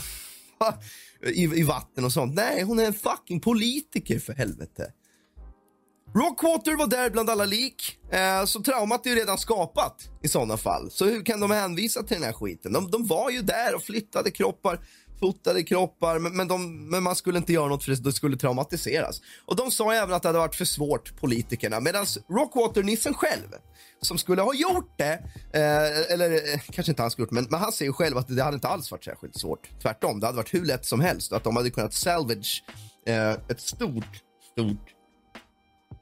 [1.27, 2.35] i, i vatten och sånt?
[2.35, 4.93] Nej, hon är en fucking politiker för helvete.
[6.15, 10.57] Rockwater var där bland alla lik, eh, så traumat är ju redan skapat i sådana
[10.57, 10.91] fall.
[10.91, 12.73] Så hur kan de hänvisa till den här skiten?
[12.73, 14.79] De, de var ju där och flyttade kroppar
[15.19, 19.21] fotade kroppar, men, men, de, men, man skulle inte göra något för det, skulle traumatiseras.
[19.45, 23.47] Och de sa även att det hade varit för svårt, politikerna, medan Rockwater-nissen själv,
[24.01, 25.13] som skulle ha gjort det,
[25.53, 28.43] eh, eller eh, kanske inte han skulle gjort men, men han säger själv att det
[28.43, 29.69] hade inte alls varit särskilt svårt.
[29.81, 32.63] Tvärtom, det hade varit hur lätt som helst att de hade kunnat salvage
[33.05, 34.95] eh, ett stort, stort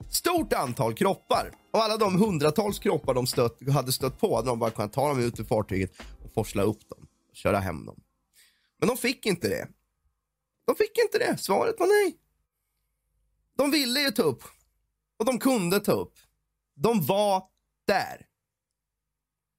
[0.10, 1.52] stort antal kroppar.
[1.74, 5.08] Och alla de hundratals kroppar de stött, hade stött på hade de bara kunnat ta
[5.08, 5.92] dem ut ur fartyget
[6.24, 7.96] och forsla upp dem och köra hem dem.
[8.80, 9.68] Men de fick inte det.
[10.66, 11.38] De fick inte det.
[11.38, 12.18] Svaret var nej.
[13.58, 14.44] De ville ju ta upp.
[15.20, 16.14] Och de kunde ta upp.
[16.76, 17.44] De var
[17.88, 18.26] där.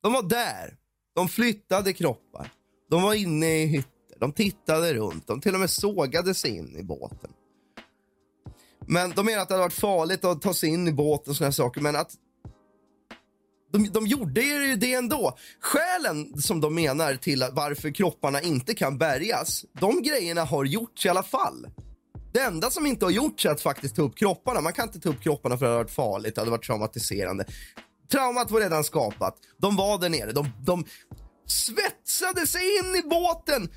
[0.03, 0.79] De var där.
[1.15, 2.51] De flyttade kroppar.
[2.91, 4.19] De var inne i hytter.
[4.19, 5.27] De tittade runt.
[5.27, 7.33] De till och med sågade sig in i båten.
[8.81, 11.37] Men de menar att det hade varit farligt att ta sig in i båten och
[11.37, 11.81] såna saker.
[11.81, 12.13] Men att
[13.73, 15.39] de, de gjorde ju det ändå.
[15.61, 21.09] Skälen som de menar till varför kropparna inte kan bärgas, de grejerna har gjorts i
[21.09, 21.67] alla fall.
[22.33, 24.61] Det enda som inte har gjorts är att faktiskt ta upp kropparna.
[24.61, 27.45] Man kan inte ta upp kropparna för det hade varit farligt, det hade varit traumatiserande.
[28.13, 29.35] Traumat var redan skapat.
[29.57, 30.33] De var där nere.
[30.33, 30.85] De, de
[31.47, 33.69] svetsade sig in i båten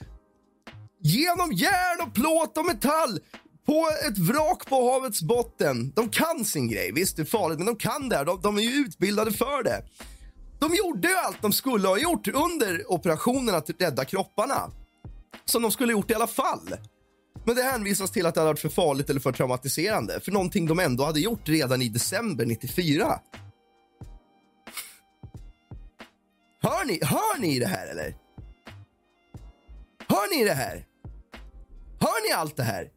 [1.03, 3.19] genom järn och plåt och metall
[3.65, 5.91] på ett vrak på havets botten.
[5.95, 6.91] De kan sin grej.
[6.91, 8.23] Visst, det är farligt, men de kan det.
[8.23, 9.83] De, de är ju utbildade för det.
[10.59, 14.71] De gjorde ju allt de skulle ha gjort under operationen att rädda kropparna.
[15.45, 16.75] Som de skulle ha gjort i alla fall.
[17.45, 20.19] Men det hänvisas till att det hade varit för farligt eller för traumatiserande.
[20.19, 23.19] För någonting de ändå hade gjort redan i december 94.
[26.61, 28.15] Hör ni, hör ni det här eller?
[30.07, 30.85] Hör ni det här?
[31.99, 32.89] Hör ni allt det här?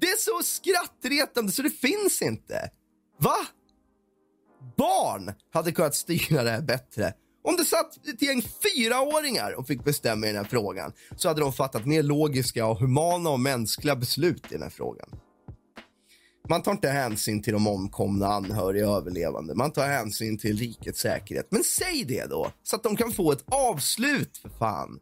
[0.00, 2.70] Det är så skrattretande så det finns inte.
[3.18, 3.36] Va?
[4.76, 7.12] Barn hade kunnat styra det här bättre.
[7.44, 11.40] Om det satt ett gäng fyraåringar och fick bestämma i den här frågan så hade
[11.40, 15.08] de fattat mer logiska och humana och mänskliga beslut i den här frågan.
[16.48, 19.54] Man tar inte hänsyn till de omkomna anhöriga och överlevande.
[19.54, 21.46] Man tar hänsyn till rikets säkerhet.
[21.50, 24.98] Men säg det då, så att de kan få ett avslut för fan.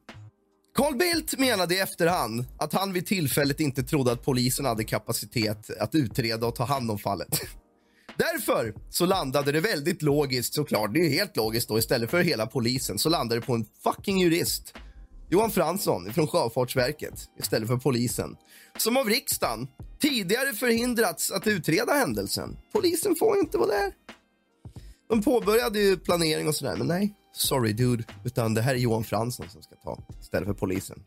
[0.76, 5.70] Carl Bildt menade i efterhand att han vid tillfället inte trodde att polisen hade kapacitet
[5.80, 7.40] att utreda och ta hand om fallet.
[8.16, 10.94] Därför så landade det väldigt logiskt såklart.
[10.94, 11.78] Det är helt logiskt då.
[11.78, 14.74] Istället för hela polisen så landade det på en fucking jurist.
[15.30, 18.36] Johan Fransson från Sjöfartsverket istället för polisen.
[18.78, 19.68] Som av riksdagen
[20.00, 22.56] tidigare förhindrats att utreda händelsen.
[22.72, 23.92] Polisen får inte vara där.
[25.08, 29.04] De påbörjade ju planering och sådär, men nej sorry dude, utan det här är Johan
[29.04, 31.04] Fransson som ska ta istället för polisen.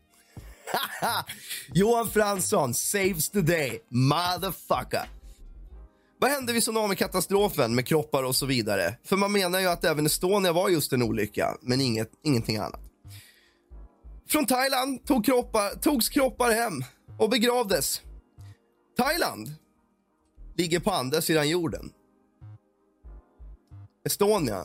[1.74, 5.08] Johan Fransson saves the day, motherfucker.
[6.20, 8.94] Vad hände vid tsunamikatastrofen med kroppar och så vidare?
[9.04, 12.80] För man menar ju att även Estonia var just en olycka, men inget, ingenting annat.
[14.28, 16.84] Från Thailand tog kroppar, togs kroppar hem
[17.18, 18.02] och begravdes.
[18.96, 19.54] Thailand
[20.56, 21.92] ligger på andra sidan jorden.
[24.04, 24.64] Estonia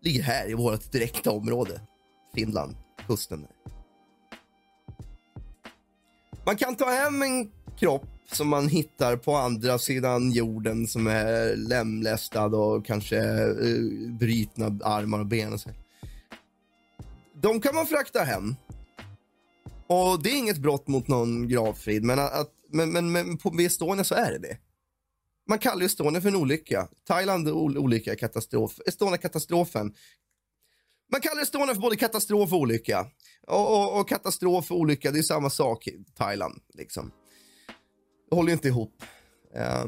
[0.00, 1.80] ligger här i vårt direkta område.
[2.34, 2.76] Finland,
[3.06, 3.40] kusten.
[3.40, 3.50] Där.
[6.46, 11.56] Man kan ta hem en kropp som man hittar på andra sidan jorden som är
[11.56, 15.52] lemlästad och kanske uh, brytna armar och ben.
[15.52, 15.70] Och så.
[17.34, 18.56] De kan man frakta hem.
[19.86, 24.04] Och det är inget brott mot någon gravfrid, men, att, men, men, men på Estonia
[24.04, 24.58] så är det det.
[25.48, 26.88] Man kallar Estonia för en olycka.
[27.06, 28.80] Thailand olycka, katastrof.
[28.86, 29.94] Estonia-katastrofen.
[31.12, 33.06] Man kallar Estonia för både katastrof och olycka.
[33.46, 36.62] Och, och, och katastrof och olycka, det är samma sak i Thailand.
[36.74, 37.10] Liksom.
[38.30, 39.02] Det håller inte ihop.
[39.56, 39.86] Uh,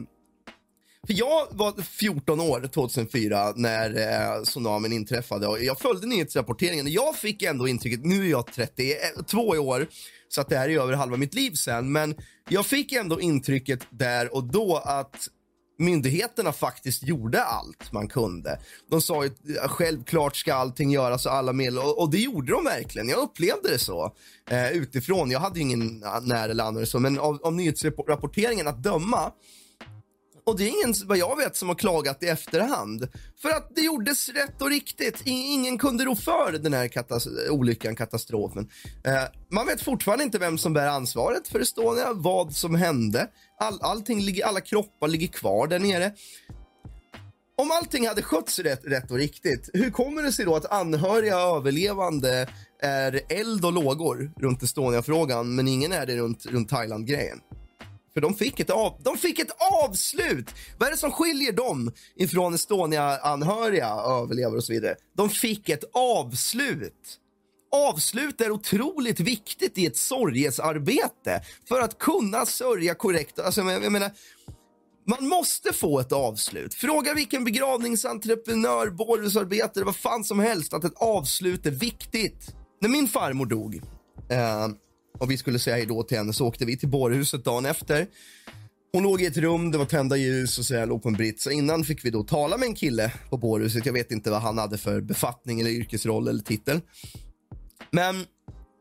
[1.07, 6.91] för jag var 14 år 2004 när eh, tsunamin inträffade och jag följde nyhetsrapporteringen och
[6.91, 9.89] jag fick ändå intrycket, nu är jag 32 eh, i år,
[10.29, 12.15] så att det här är över halva mitt liv sen, men
[12.49, 15.29] jag fick ändå intrycket där och då att
[15.79, 18.61] myndigheterna faktiskt gjorde allt man kunde.
[18.91, 22.53] De sa ju eh, självklart ska allting göras och alla medel och, och det gjorde
[22.53, 23.09] de verkligen.
[23.09, 24.13] Jag upplevde det så
[24.51, 25.31] eh, utifrån.
[25.31, 29.33] Jag hade ju ingen ah, nära eller annorlunda så, men av, av nyhetsrapporteringen att döma
[30.49, 33.09] och det är ingen, vad jag vet, som har klagat i efterhand.
[33.43, 35.23] För att det gjordes rätt och riktigt.
[35.25, 38.69] Ingen kunde rå för den här katas olyckan, katastrofen.
[39.05, 43.29] Eh, man vet fortfarande inte vem som bär ansvaret för Estonia, vad som hände.
[43.61, 46.13] All, allting ligger, alla kroppar ligger kvar där nere.
[47.57, 51.37] Om allting hade skötts rätt, rätt och riktigt, hur kommer det sig då att anhöriga
[51.37, 52.49] överlevande
[52.83, 57.41] är eld och lågor runt Estonia-frågan, men ingen är det runt, runt Thailand-grejen?
[58.19, 59.51] För de fick, ett av, de fick ett
[59.85, 60.47] avslut!
[60.79, 64.97] Vad är det som skiljer dem ifrån Estonia-anhöriga, överlevare och så vidare?
[65.17, 67.19] De fick ett avslut.
[67.73, 73.39] Avslut är otroligt viktigt i ett sorgesarbete för att kunna sörja korrekt.
[73.39, 74.11] Alltså, jag menar,
[75.07, 76.75] man måste få ett avslut.
[76.75, 82.55] Fråga vilken begravningsentreprenör, borrhusarbetare, vad fan som helst att ett avslut är viktigt.
[82.81, 83.81] När min farmor dog
[84.31, 84.69] eh,
[85.19, 88.07] och vi skulle säga hejdå till henne så åkte vi till bårhuset dagen efter.
[88.93, 91.15] Hon låg i ett rum, det var tända ljus och så jag låg på en
[91.15, 91.47] brits.
[91.47, 93.87] Innan fick vi då tala med en kille på bårhuset.
[93.87, 96.81] Jag vet inte vad han hade för befattning eller yrkesroll eller titel.
[97.91, 98.25] Men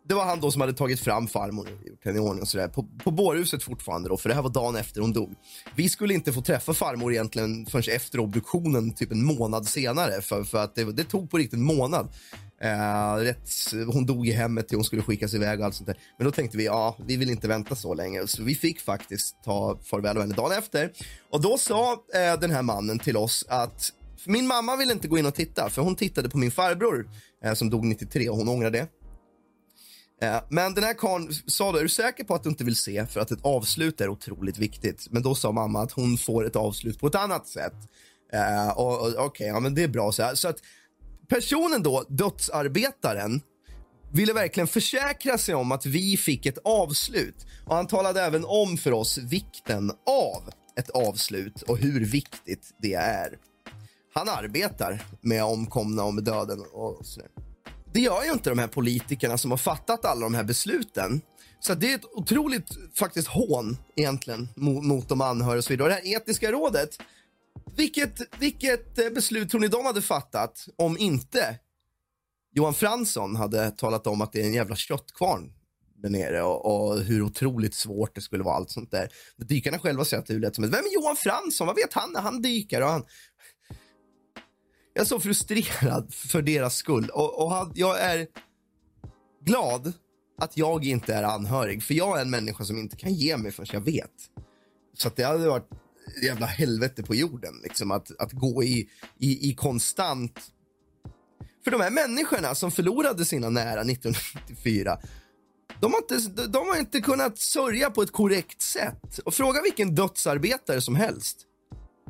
[0.08, 2.48] det var han då som hade tagit fram farmor och gjort henne i ordning och
[2.48, 2.68] sådär.
[2.68, 5.36] På, på bårhuset fortfarande då, för det här var dagen efter hon dog.
[5.76, 10.22] Vi skulle inte få träffa farmor egentligen förrän efter obduktionen, typ en månad senare.
[10.22, 12.10] För, för att det, det tog på riktigt en månad.
[12.62, 13.50] Eh, rätt,
[13.94, 15.98] hon dog i hemmet till hon skulle skickas iväg och allt sånt där.
[16.18, 18.28] Men då tänkte vi, ja, vi vill inte vänta så länge.
[18.28, 20.92] Så vi fick faktiskt ta farväl av henne dagen efter.
[21.32, 23.94] Och då sa eh, den här mannen till oss att
[24.26, 27.10] min mamma ville inte gå in och titta, för hon tittade på min farbror
[27.44, 28.88] eh, som dog 93 och hon ångrar det.
[30.22, 32.76] Eh, men den här karln sa då, är du säker på att du inte vill
[32.76, 33.06] se?
[33.06, 35.08] För att ett avslut är otroligt viktigt.
[35.12, 37.76] Men då sa mamma att hon får ett avslut på ett annat sätt.
[38.34, 40.12] Uh, och, och Okej, okay, ja, men det är bra.
[40.12, 40.36] Så, här.
[40.36, 40.58] så att
[41.30, 43.42] personen då, dödsarbetaren,
[44.14, 47.46] ville verkligen försäkra sig om att vi fick ett avslut.
[47.66, 50.50] Och Han talade även om för oss vikten av
[50.80, 53.38] ett avslut och hur viktigt det är.
[54.14, 57.30] Han arbetar med omkomna och med döden och sådär.
[57.94, 61.22] Det gör ju inte de här politikerna som har fattat alla de här besluten.
[61.60, 65.84] Så det är ett otroligt faktiskt hån egentligen mot, mot de anhöriga och så vidare.
[65.84, 66.90] Och det här etiska rådet
[67.76, 71.60] vilket, vilket eh, beslut tror ni de hade fattat om inte
[72.54, 75.54] Johan Fransson hade talat om att det är en jävla köttkvarn
[75.96, 78.56] där nere och, och, hur otroligt svårt det skulle vara.
[78.56, 79.10] allt sånt där.
[79.38, 81.68] Dykarna själva säger att det är lätt som ett, Vem är Johan Fransson?
[81.68, 82.82] Vad vet han när han dyker?
[82.82, 83.06] Och han...
[84.94, 88.28] Jag är så frustrerad för deras skull och, och jag är
[89.46, 89.94] glad
[90.38, 93.52] att jag inte är anhörig, för jag är en människa som inte kan ge mig
[93.52, 94.12] förrän jag vet.
[94.94, 95.70] Så att det hade varit
[96.24, 97.54] jävla helvete på jorden.
[97.64, 98.90] Liksom, att, att gå i,
[99.20, 100.40] i, i konstant...
[101.64, 105.00] För de här människorna som förlorade sina nära 1994
[105.80, 109.20] de har, inte, de har inte kunnat sörja på ett korrekt sätt.
[109.26, 111.38] Och Fråga vilken dödsarbetare som helst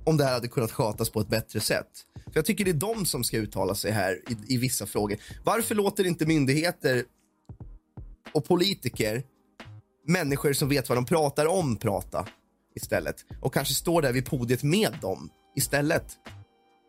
[0.03, 1.87] om det här hade kunnat skötas på ett bättre sätt.
[2.13, 5.17] För Jag tycker det är de som ska uttala sig här i, i vissa frågor.
[5.43, 7.03] Varför låter inte myndigheter
[8.31, 9.23] och politiker
[10.07, 12.27] människor som vet vad de pratar om prata?
[12.77, 16.05] Istället och kanske står där vid podiet med dem istället.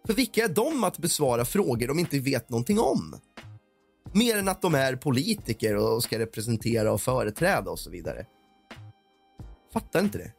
[0.07, 3.21] För vilka är de att besvara frågor de inte vet någonting om?
[4.13, 8.27] Mer än att de är politiker och ska representera och företräda och så vidare.
[9.73, 10.33] Fattar inte det.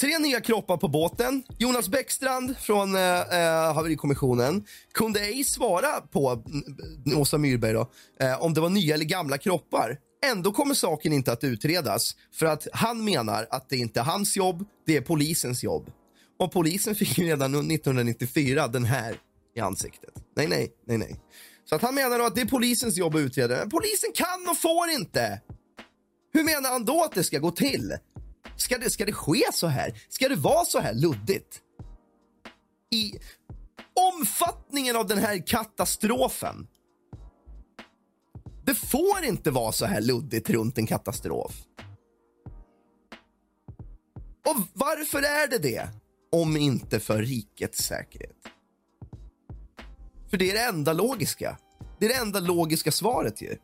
[0.00, 1.42] Tre nya kroppar på båten.
[1.58, 6.44] Jonas Bäckstrand från eh, eh haverikommissionen kunde ej svara på
[7.06, 7.90] mm, Åsa Myrberg då,
[8.20, 9.98] eh, om det var nya eller gamla kroppar.
[10.26, 14.36] Ändå kommer saken inte att utredas för att han menar att det inte är hans
[14.36, 15.90] jobb, det är polisens jobb.
[16.38, 19.16] Och polisen fick ju redan 1994 den här
[19.56, 20.14] i ansiktet.
[20.36, 21.20] Nej, nej, nej, nej.
[21.64, 23.56] Så att han menar då att det är polisens jobb att utreda.
[23.56, 25.40] Men polisen kan och får inte.
[26.32, 27.96] Hur menar han då att det ska gå till?
[28.56, 30.02] Ska det, ska det ske så här?
[30.08, 31.60] Ska det vara så här luddigt?
[32.90, 33.12] I
[34.12, 36.66] omfattningen av den här katastrofen.
[38.66, 41.52] Det får inte vara så här luddigt runt en katastrof.
[44.46, 45.88] Och varför är det det?
[46.32, 48.36] Om inte för rikets säkerhet.
[50.30, 51.58] För det är det enda logiska.
[51.98, 53.56] Det är det enda logiska svaret ju.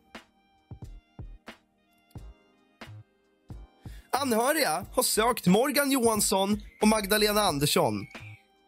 [4.11, 8.07] Anhöriga har sökt Morgan Johansson och Magdalena Andersson.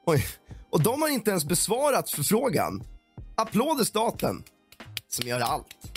[0.06, 0.26] Oj.
[0.70, 2.82] Och de har inte ens besvarat förfrågan.
[3.36, 4.42] Applåder staten,
[5.08, 5.93] som gör allt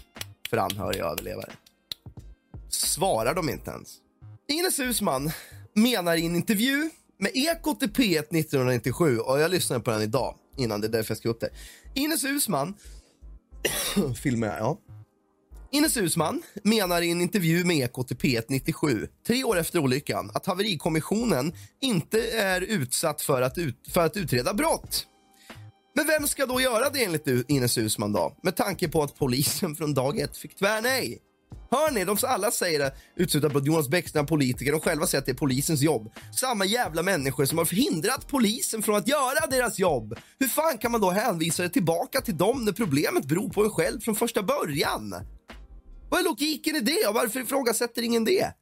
[0.48, 1.52] för anhöriga överlevare.
[2.70, 3.98] Svarar de inte ens.
[4.48, 5.32] Ines Husman
[5.74, 6.90] menar i en intervju
[7.20, 11.12] med Ekot i P1 1997, och jag lyssnade på den idag innan, det är därför
[11.12, 11.50] jag skrev upp det.
[11.94, 12.74] Ines Husman,
[14.22, 14.80] filmar jag, ja.
[15.72, 20.32] Ines Husman menar i en intervju med Ekot i P1 97, tre år efter olyckan,
[20.34, 25.08] att haverikommissionen inte är utsatt för att, ut, för att utreda brott.
[25.98, 28.38] Men vem ska då göra det enligt Ines Husman då?
[28.44, 31.20] Med tanke på att polisen från dag ett fick tvärnej.
[31.72, 32.06] Hör ni?
[32.06, 35.36] De alla säger det utslutat på Jonas Bäckström, politiker, de själva säger att det är
[35.36, 36.12] polisens jobb.
[36.40, 40.16] Samma jävla människor som har förhindrat polisen från att göra deras jobb.
[40.40, 43.70] Hur fan kan man då hänvisa det tillbaka till dem när problemet beror på en
[43.70, 45.16] själv från första början?
[46.10, 48.54] Vad är logiken i det och varför ifrågasätter ingen det?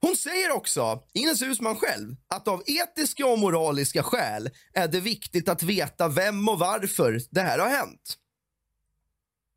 [0.00, 5.48] Hon säger också, Ines Husman själv, att av etiska och moraliska skäl är det viktigt
[5.48, 8.16] att veta vem och varför det här har hänt.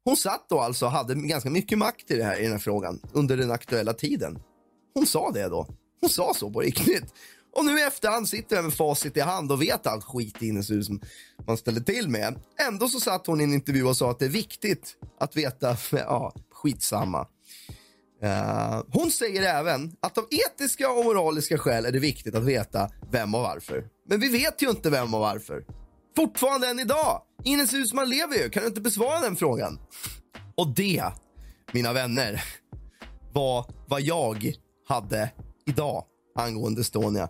[0.05, 2.59] Hon satt då alltså och hade ganska mycket makt i, det här, i den här
[2.59, 4.39] frågan under den aktuella tiden.
[4.93, 5.67] Hon sa det då.
[6.01, 7.13] Hon sa så på riktigt.
[7.55, 10.71] Och nu i efterhand sitter jag med facit i hand och vet allt skit Ines
[10.71, 11.01] Husman
[11.47, 12.39] man ställer till med.
[12.67, 15.77] Ändå så satt hon i en intervju och sa att det är viktigt att veta,
[15.91, 17.27] ja, skitsamma.
[18.24, 22.89] Uh, hon säger även att av etiska och moraliska skäl är det viktigt att veta
[23.11, 23.86] vem och varför.
[24.09, 25.65] Men vi vet ju inte vem och varför.
[26.15, 27.22] Fortfarande än idag.
[27.43, 28.49] Ines Husman lever ju.
[28.49, 29.80] Kan du inte besvara den frågan?
[30.55, 31.03] Och det,
[31.72, 32.43] mina vänner,
[33.34, 34.53] var vad jag
[34.88, 35.32] hade
[35.65, 36.05] idag
[36.36, 37.30] angående Estonia.